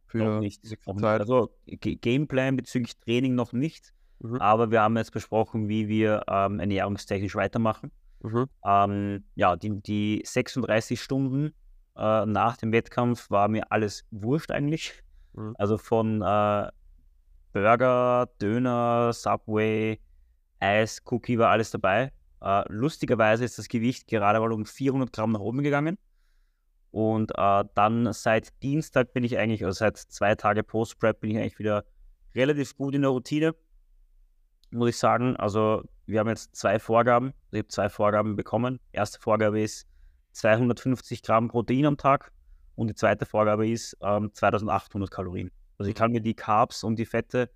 Für 0.08 0.18
noch 0.18 0.40
nicht. 0.40 0.64
Zeit? 0.66 1.22
Also 1.22 1.52
Gameplan 1.68 2.56
bezüglich 2.56 2.98
Training 2.98 3.36
noch 3.36 3.54
nicht, 3.54 3.94
mhm. 4.20 4.38
aber 4.38 4.72
wir 4.72 4.82
haben 4.82 4.98
jetzt 4.98 5.12
besprochen, 5.12 5.68
wie 5.68 5.88
wir 5.88 6.24
ähm, 6.28 6.60
ernährungstechnisch 6.60 7.36
weitermachen. 7.36 7.92
Mhm. 8.22 8.46
Ähm, 8.66 9.24
ja, 9.36 9.56
die, 9.56 9.82
die 9.82 10.24
36 10.26 11.02
Stunden 11.02 11.54
äh, 11.96 12.26
nach 12.26 12.58
dem 12.58 12.72
Wettkampf 12.72 13.30
war 13.30 13.48
mir 13.48 13.72
alles 13.72 14.06
wurscht 14.12 14.52
eigentlich. 14.52 14.94
Mhm. 15.34 15.56
Also 15.58 15.78
von 15.78 16.22
äh, 16.22 16.70
Burger, 17.54 18.30
Döner, 18.42 19.12
Subway, 19.14 20.00
Eis, 20.60 21.02
Cookie 21.06 21.38
war 21.38 21.50
alles 21.50 21.72
dabei. 21.72 22.12
Äh, 22.42 22.64
lustigerweise 22.70 23.46
ist 23.46 23.58
das 23.58 23.68
Gewicht 23.68 24.08
gerade 24.08 24.40
mal 24.40 24.52
um 24.52 24.66
400 24.66 25.12
Gramm 25.12 25.32
nach 25.32 25.40
oben 25.40 25.64
gegangen. 25.64 25.98
Und 26.92 27.32
äh, 27.36 27.64
dann 27.76 28.12
seit 28.14 28.62
Dienstag 28.64 29.14
bin 29.14 29.24
ich 29.24 29.38
eigentlich, 29.38 29.64
also 29.66 29.78
seit 29.78 29.98
zwei 29.98 30.36
Tagen 30.36 30.66
Post-Prep, 30.66 31.20
bin 31.20 31.32
ich 31.32 31.38
eigentlich 31.38 31.60
wieder 31.60 31.86
relativ 32.36 32.76
gut 32.78 32.96
in 32.96 33.02
der 33.02 33.12
Routine, 33.12 33.56
muss 34.72 34.90
ich 34.90 34.98
sagen. 34.98 35.36
Also 35.36 35.84
wir 36.06 36.20
haben 36.20 36.30
jetzt 36.30 36.56
zwei 36.56 36.80
Vorgaben. 36.80 37.34
Ich 37.52 37.60
habe 37.60 37.68
zwei 37.68 37.90
Vorgaben 37.90 38.36
bekommen. 38.36 38.80
Erste 38.92 39.20
Vorgabe 39.20 39.62
ist 39.62 39.88
250 40.32 41.24
Gramm 41.24 41.50
Protein 41.50 41.86
am 41.86 41.98
Tag 41.98 42.32
und 42.76 42.88
die 42.88 42.96
zweite 42.96 43.26
Vorgabe 43.26 43.68
ist 43.68 43.98
ähm, 44.02 44.32
2800 44.34 45.10
Kalorien. 45.10 45.52
Also 45.78 45.90
ich 45.90 45.96
kann 45.96 46.12
mir 46.12 46.22
die 46.22 46.36
Carbs 46.36 46.84
und 46.84 46.98
die 46.98 47.06
Fette 47.06 47.50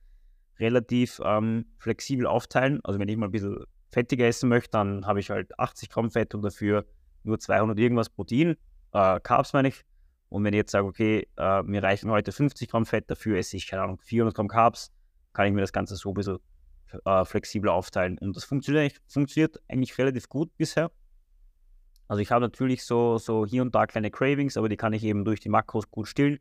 relativ 0.59 1.21
ähm, 1.23 1.65
flexibel 1.77 2.25
aufteilen. 2.25 2.79
Also 2.83 2.99
wenn 2.99 3.07
ich 3.07 3.17
mal 3.17 3.27
ein 3.27 3.31
bisschen 3.31 3.63
fettiger 3.91 4.25
essen 4.25 4.49
möchte, 4.49 4.71
dann 4.71 5.05
habe 5.05 5.19
ich 5.19 5.29
halt 5.29 5.57
80 5.59 5.89
Gramm 5.89 6.11
Fett 6.11 6.33
und 6.33 6.41
dafür 6.41 6.85
nur 7.23 7.39
200 7.39 7.77
irgendwas 7.77 8.09
Protein, 8.09 8.55
äh, 8.93 9.19
Carbs 9.19 9.53
meine 9.53 9.69
ich. 9.69 9.81
Und 10.29 10.43
wenn 10.43 10.53
ich 10.53 10.59
jetzt 10.59 10.71
sage, 10.71 10.87
okay, 10.87 11.27
äh, 11.37 11.61
mir 11.63 11.83
reichen 11.83 12.09
heute 12.09 12.31
50 12.31 12.69
Gramm 12.69 12.85
Fett, 12.85 13.09
dafür 13.09 13.37
esse 13.37 13.57
ich, 13.57 13.67
keine 13.67 13.83
Ahnung, 13.83 13.99
400 13.99 14.33
Gramm 14.35 14.47
Carbs, 14.47 14.91
kann 15.33 15.47
ich 15.47 15.53
mir 15.53 15.61
das 15.61 15.73
Ganze 15.73 15.95
so 15.95 16.11
ein 16.11 16.13
bisschen 16.13 16.37
äh, 17.05 17.25
flexibel 17.25 17.69
aufteilen. 17.69 18.17
Und 18.19 18.35
das 18.35 18.43
funktioniert, 18.43 19.01
funktioniert 19.07 19.59
eigentlich 19.67 19.97
relativ 19.97 20.29
gut 20.29 20.55
bisher. 20.57 20.91
Also 22.07 22.21
ich 22.21 22.31
habe 22.31 22.41
natürlich 22.41 22.83
so, 22.83 23.17
so 23.17 23.45
hier 23.45 23.61
und 23.61 23.73
da 23.73 23.87
kleine 23.87 24.11
Cravings, 24.11 24.57
aber 24.57 24.67
die 24.67 24.77
kann 24.77 24.93
ich 24.93 25.03
eben 25.03 25.23
durch 25.23 25.39
die 25.39 25.49
Makros 25.49 25.89
gut 25.89 26.07
stillen 26.07 26.39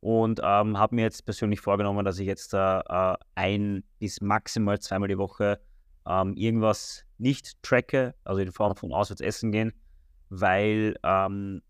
und 0.00 0.40
ähm, 0.44 0.78
habe 0.78 0.94
mir 0.94 1.02
jetzt 1.02 1.24
persönlich 1.24 1.60
vorgenommen, 1.60 2.04
dass 2.04 2.18
ich 2.18 2.26
jetzt 2.26 2.54
äh, 2.54 2.82
ein 3.34 3.82
bis 3.98 4.20
maximal 4.20 4.78
zweimal 4.78 5.08
die 5.08 5.18
Woche 5.18 5.60
ähm, 6.06 6.34
irgendwas 6.36 7.04
nicht 7.18 7.60
tracke, 7.62 8.14
also 8.22 8.40
in 8.40 8.52
Form 8.52 8.76
von 8.76 8.92
Auswärtsessen 8.92 9.50
gehen, 9.50 9.72
weil 10.28 10.96
ähm, 11.02 11.62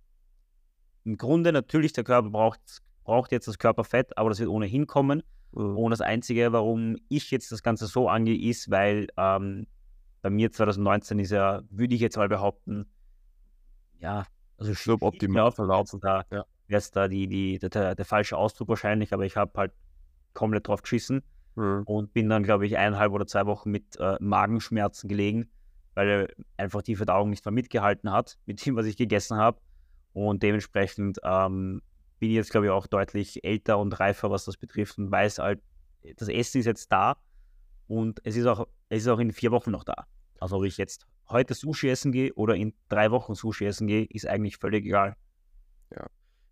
im 1.04 1.16
Grunde 1.16 1.52
natürlich 1.52 1.92
der 1.92 2.04
Körper 2.04 2.30
braucht, 2.30 2.60
braucht 3.04 3.32
jetzt 3.32 3.48
das 3.48 3.58
Körperfett, 3.58 4.16
aber 4.16 4.30
das 4.30 4.38
wird 4.38 4.48
ohnehin 4.48 4.86
kommen. 4.86 5.22
Mhm. 5.52 5.76
Und 5.76 5.90
das 5.90 6.00
Einzige, 6.00 6.52
warum 6.52 6.96
ich 7.08 7.30
jetzt 7.30 7.52
das 7.52 7.62
Ganze 7.62 7.86
so 7.86 8.08
angehe, 8.08 8.38
ist, 8.38 8.70
weil 8.70 9.08
ähm, 9.16 9.66
bei 10.22 10.30
mir 10.30 10.50
2019 10.50 11.18
ist 11.18 11.30
ja, 11.30 11.62
würde 11.70 11.94
ich 11.94 12.00
jetzt 12.00 12.16
mal 12.16 12.28
behaupten, 12.28 12.86
ja, 13.98 14.26
also 14.56 14.72
suboptimal 14.72 15.52
verlaufen. 15.52 16.00
Da, 16.00 16.24
ja 16.30 16.44
wäre 16.68 16.78
es 16.78 16.90
da 16.90 17.08
die, 17.08 17.26
die, 17.28 17.58
der, 17.58 17.94
der, 17.94 18.04
falsche 18.04 18.36
Ausdruck 18.36 18.68
wahrscheinlich, 18.68 19.12
aber 19.12 19.24
ich 19.24 19.36
habe 19.36 19.52
halt 19.56 19.72
komplett 20.32 20.68
drauf 20.68 20.82
geschissen 20.82 21.22
mhm. 21.54 21.82
und 21.84 22.12
bin 22.12 22.28
dann, 22.28 22.42
glaube 22.42 22.66
ich, 22.66 22.76
eineinhalb 22.76 23.12
oder 23.12 23.26
zwei 23.26 23.46
Wochen 23.46 23.70
mit 23.70 23.96
äh, 23.98 24.16
Magenschmerzen 24.20 25.08
gelegen, 25.08 25.50
weil 25.94 26.34
einfach 26.56 26.82
die 26.82 26.96
Verdauung 26.96 27.30
nicht 27.30 27.44
mehr 27.44 27.52
mitgehalten 27.52 28.10
hat 28.10 28.38
mit 28.46 28.64
dem, 28.64 28.76
was 28.76 28.86
ich 28.86 28.96
gegessen 28.96 29.36
habe. 29.36 29.60
Und 30.12 30.42
dementsprechend 30.42 31.18
ähm, 31.24 31.82
bin 32.18 32.30
ich 32.30 32.36
jetzt, 32.36 32.50
glaube 32.50 32.66
ich, 32.66 32.72
auch 32.72 32.86
deutlich 32.86 33.44
älter 33.44 33.78
und 33.78 33.98
reifer, 33.98 34.30
was 34.30 34.44
das 34.44 34.56
betrifft 34.56 34.98
und 34.98 35.10
weiß 35.10 35.38
halt, 35.38 35.60
das 36.16 36.28
Essen 36.28 36.60
ist 36.60 36.66
jetzt 36.66 36.92
da 36.92 37.16
und 37.86 38.20
es 38.24 38.36
ist 38.36 38.46
auch, 38.46 38.68
es 38.88 39.02
ist 39.02 39.08
auch 39.08 39.18
in 39.18 39.32
vier 39.32 39.50
Wochen 39.50 39.70
noch 39.70 39.84
da. 39.84 40.06
Also 40.38 40.56
ob 40.56 40.64
ich 40.64 40.76
jetzt 40.76 41.06
heute 41.28 41.54
Sushi 41.54 41.88
essen 41.88 42.12
gehe 42.12 42.32
oder 42.34 42.54
in 42.54 42.74
drei 42.88 43.10
Wochen 43.10 43.34
Sushi 43.34 43.66
essen 43.66 43.86
gehe, 43.86 44.04
ist 44.04 44.26
eigentlich 44.26 44.58
völlig 44.58 44.84
egal. 44.84 45.16
Ja. 45.90 46.06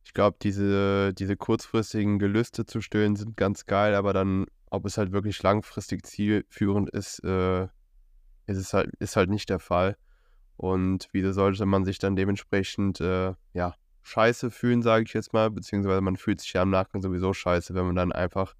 Ich 0.05 0.15
glaube, 0.15 0.37
diese, 0.43 1.15
diese 1.15 1.37
kurzfristigen 1.37 2.19
Gelüste 2.19 2.65
zu 2.65 2.81
stillen 2.81 3.17
sind 3.17 3.37
ganz 3.37 3.67
geil, 3.67 3.95
aber 3.95 4.13
dann, 4.13 4.47
ob 4.71 4.85
es 4.85 4.99
halt 4.99 5.13
wirklich 5.13 5.41
langfristig 5.43 6.05
zielführend 6.05 6.91
ist, 6.91 7.23
äh, 7.23 7.69
ist 8.47 8.59
es 8.59 8.73
halt, 8.73 8.91
ist 8.99 9.17
halt 9.17 9.31
nicht 9.31 9.49
der 9.51 9.59
Fall. 9.59 9.97
Und 10.57 11.09
wieso 11.13 11.33
sollte 11.33 11.67
man 11.67 11.85
sich 11.85 11.99
dann 11.99 12.17
dementsprechend, 12.17 13.01
äh, 13.01 13.35
ja, 13.53 13.75
scheiße 14.03 14.51
fühlen, 14.51 14.83
sage 14.83 15.05
ich 15.07 15.15
jetzt 15.15 15.33
mal, 15.33 15.51
beziehungsweise 15.51 16.01
man 16.01 16.17
fühlt 16.17 16.41
sich 16.41 16.53
ja 16.53 16.63
im 16.63 16.71
Nachgang 16.71 17.03
sowieso 17.03 17.33
scheiße, 17.33 17.75
wenn 17.75 17.87
man 17.87 17.97
dann 17.97 18.13
einfach 18.13 18.55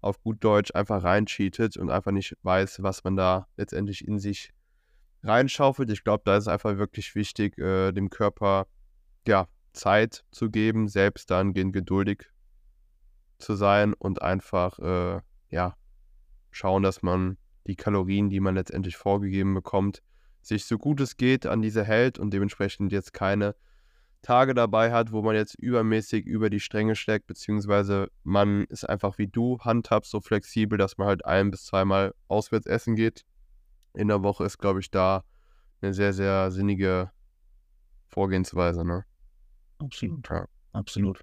auf 0.00 0.20
gut 0.22 0.42
Deutsch 0.44 0.74
einfach 0.74 1.02
reincheatet 1.02 1.76
und 1.76 1.90
einfach 1.90 2.12
nicht 2.12 2.36
weiß, 2.42 2.82
was 2.82 3.04
man 3.04 3.16
da 3.16 3.46
letztendlich 3.56 4.06
in 4.06 4.18
sich 4.18 4.52
reinschaufelt. 5.22 5.90
Ich 5.90 6.04
glaube, 6.04 6.22
da 6.24 6.36
ist 6.36 6.44
es 6.44 6.48
einfach 6.48 6.76
wirklich 6.76 7.14
wichtig, 7.14 7.56
äh, 7.58 7.92
dem 7.92 8.10
Körper 8.10 8.66
ja 9.26 9.48
Zeit 9.72 10.24
zu 10.32 10.50
geben, 10.50 10.88
selbst 10.88 11.30
dann 11.30 11.54
gehen 11.54 11.72
geduldig 11.72 12.28
zu 13.38 13.54
sein 13.54 13.94
und 13.94 14.20
einfach 14.20 14.78
äh, 14.78 15.20
ja, 15.50 15.76
schauen, 16.50 16.82
dass 16.82 17.02
man 17.02 17.38
die 17.66 17.76
Kalorien, 17.76 18.30
die 18.30 18.40
man 18.40 18.54
letztendlich 18.54 18.96
vorgegeben 18.96 19.54
bekommt, 19.54 20.02
sich 20.40 20.64
so 20.64 20.78
gut 20.78 21.00
es 21.00 21.16
geht 21.16 21.46
an 21.46 21.62
diese 21.62 21.84
hält 21.84 22.18
und 22.18 22.32
dementsprechend 22.32 22.92
jetzt 22.92 23.12
keine 23.12 23.54
Tage 24.22 24.54
dabei 24.54 24.92
hat, 24.92 25.12
wo 25.12 25.20
man 25.22 25.34
jetzt 25.34 25.54
übermäßig 25.56 26.26
über 26.26 26.48
die 26.48 26.60
Stränge 26.60 26.94
steckt, 26.94 27.26
beziehungsweise 27.26 28.08
man 28.22 28.64
ist 28.64 28.88
einfach 28.88 29.18
wie 29.18 29.26
du, 29.26 29.58
handhabt 29.60 30.06
so 30.06 30.20
flexibel, 30.20 30.78
dass 30.78 30.96
man 30.96 31.08
halt 31.08 31.24
ein 31.26 31.50
bis 31.50 31.64
zweimal 31.66 32.14
auswärts 32.28 32.66
essen 32.66 32.94
geht. 32.94 33.24
In 33.94 34.08
der 34.08 34.22
Woche 34.22 34.44
ist, 34.44 34.58
glaube 34.58 34.80
ich, 34.80 34.90
da 34.90 35.24
eine 35.80 35.92
sehr, 35.92 36.12
sehr 36.12 36.50
sinnige 36.52 37.10
Vorgehensweise, 38.06 38.84
ne? 38.84 39.04
Absolut. 39.78 40.28
Ja. 40.30 40.46
Absolut. 40.72 41.20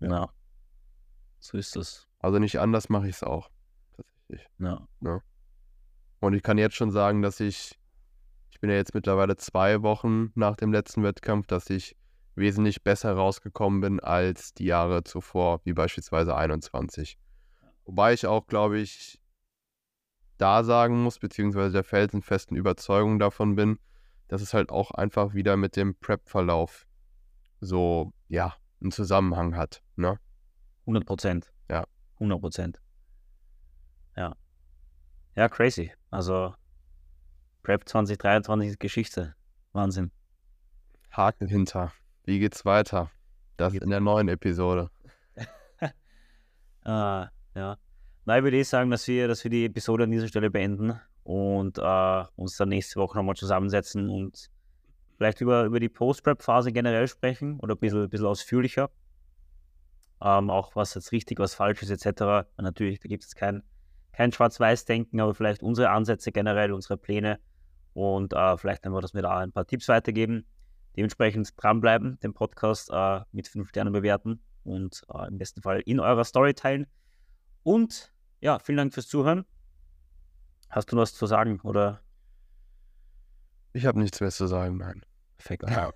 Ja. 0.00 0.30
So 1.38 1.58
ist 1.58 1.76
es. 1.76 2.08
Also 2.18 2.38
nicht 2.38 2.58
anders 2.58 2.88
mache 2.88 3.08
ich 3.08 3.16
es 3.16 3.22
auch. 3.22 3.50
Tatsächlich. 4.32 4.48
Ja. 4.58 4.86
ja. 5.00 5.20
Und 6.20 6.34
ich 6.34 6.42
kann 6.42 6.58
jetzt 6.58 6.76
schon 6.76 6.90
sagen, 6.90 7.22
dass 7.22 7.40
ich 7.40 7.78
ich 8.50 8.60
bin 8.60 8.70
ja 8.70 8.76
jetzt 8.76 8.94
mittlerweile 8.94 9.36
zwei 9.36 9.82
Wochen 9.82 10.30
nach 10.34 10.56
dem 10.56 10.72
letzten 10.72 11.02
Wettkampf, 11.02 11.46
dass 11.46 11.70
ich 11.70 11.96
wesentlich 12.34 12.82
besser 12.82 13.12
rausgekommen 13.14 13.80
bin 13.80 14.00
als 14.00 14.54
die 14.54 14.66
Jahre 14.66 15.04
zuvor, 15.04 15.60
wie 15.64 15.72
beispielsweise 15.72 16.36
21. 16.36 17.18
Wobei 17.84 18.12
ich 18.12 18.26
auch, 18.26 18.46
glaube 18.46 18.78
ich, 18.78 19.20
da 20.38 20.62
sagen 20.64 21.02
muss, 21.02 21.18
beziehungsweise 21.18 21.72
der 21.72 21.84
felsenfesten 21.84 22.56
Überzeugung 22.56 23.18
davon 23.18 23.56
bin, 23.56 23.78
dass 24.28 24.42
es 24.42 24.54
halt 24.54 24.70
auch 24.70 24.92
einfach 24.92 25.34
wieder 25.34 25.56
mit 25.56 25.76
dem 25.76 25.94
Prep-Verlauf 25.96 26.86
so, 27.60 28.12
ja, 28.28 28.54
einen 28.80 28.92
Zusammenhang 28.92 29.56
hat. 29.56 29.82
Ne? 29.96 30.18
100 30.82 31.06
Prozent. 31.06 31.52
Ja. 31.70 31.84
100 32.16 32.40
Prozent. 32.40 32.81
Ja. 35.34 35.48
Crazy. 35.48 35.92
Also 36.10 36.54
Prep 37.62 37.88
2023 37.88 38.70
ist 38.70 38.80
Geschichte. 38.80 39.34
Wahnsinn. 39.72 40.10
Haken 41.10 41.48
hinter. 41.48 41.92
Wie 42.24 42.38
geht's 42.38 42.64
weiter? 42.64 43.10
Das 43.56 43.74
in 43.74 43.90
der 43.90 44.00
neuen 44.00 44.28
Episode. 44.28 44.90
ah, 46.84 47.28
ja. 47.54 47.76
Na, 48.24 48.38
ich 48.38 48.44
würde 48.44 48.58
eh 48.58 48.62
sagen, 48.62 48.90
dass 48.90 49.08
wir, 49.08 49.28
dass 49.28 49.42
wir 49.44 49.50
die 49.50 49.64
Episode 49.64 50.04
an 50.04 50.10
dieser 50.10 50.28
Stelle 50.28 50.50
beenden 50.50 51.00
und 51.24 51.78
äh, 51.78 52.24
uns 52.36 52.56
dann 52.56 52.68
nächste 52.68 53.00
Woche 53.00 53.16
nochmal 53.16 53.36
zusammensetzen 53.36 54.08
und 54.08 54.50
vielleicht 55.16 55.40
über, 55.40 55.64
über 55.64 55.80
die 55.80 55.88
Post-Prep-Phase 55.88 56.72
generell 56.72 57.08
sprechen 57.08 57.58
oder 57.60 57.74
ein 57.74 57.78
bisschen, 57.78 58.08
bisschen 58.08 58.26
ausführlicher. 58.26 58.90
Ähm, 60.20 60.50
auch 60.50 60.76
was 60.76 60.94
jetzt 60.94 61.12
richtig, 61.12 61.38
was 61.38 61.54
falsch 61.54 61.82
ist, 61.82 61.90
etc. 61.90 62.46
Und 62.56 62.64
natürlich, 62.64 63.00
da 63.00 63.08
gibt 63.08 63.24
es 63.24 63.34
kein, 63.34 63.62
kein 64.12 64.32
Schwarz-Weiß-Denken, 64.32 65.20
aber 65.20 65.34
vielleicht 65.34 65.62
unsere 65.62 65.90
Ansätze 65.90 66.32
generell, 66.32 66.72
unsere 66.72 66.96
Pläne 66.96 67.38
und 67.94 68.32
äh, 68.32 68.56
vielleicht 68.56 68.84
einfach, 68.84 69.00
dass 69.00 69.14
wir 69.14 69.22
da 69.22 69.38
ein 69.38 69.52
paar 69.52 69.66
Tipps 69.66 69.88
weitergeben. 69.88 70.46
Dementsprechend 70.96 71.50
dranbleiben, 71.56 72.18
den 72.20 72.34
Podcast 72.34 72.90
äh, 72.92 73.20
mit 73.32 73.48
fünf 73.48 73.70
Sternen 73.70 73.92
bewerten 73.92 74.42
und 74.64 75.02
äh, 75.12 75.28
im 75.28 75.38
besten 75.38 75.62
Fall 75.62 75.80
in 75.80 76.00
eurer 76.00 76.24
Story 76.24 76.54
teilen. 76.54 76.86
Und 77.62 78.12
ja, 78.40 78.58
vielen 78.58 78.78
Dank 78.78 78.94
fürs 78.94 79.08
Zuhören. 79.08 79.46
Hast 80.68 80.92
du 80.92 80.96
noch 80.96 81.02
was 81.02 81.14
zu 81.14 81.26
sagen 81.26 81.60
oder? 81.60 82.02
Ich 83.72 83.86
habe 83.86 83.98
nichts 83.98 84.20
mehr 84.20 84.30
zu 84.30 84.46
sagen, 84.46 84.76
nein. 84.76 85.02
Perfekt. 85.38 85.64
Ja. 85.70 85.92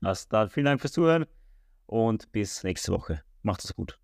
dann 0.28 0.50
vielen 0.50 0.66
Dank 0.66 0.80
fürs 0.80 0.92
Zuhören 0.92 1.26
und 1.86 2.30
bis 2.30 2.62
nächste 2.62 2.92
Woche. 2.92 3.22
Macht 3.42 3.64
es 3.64 3.74
gut. 3.74 3.98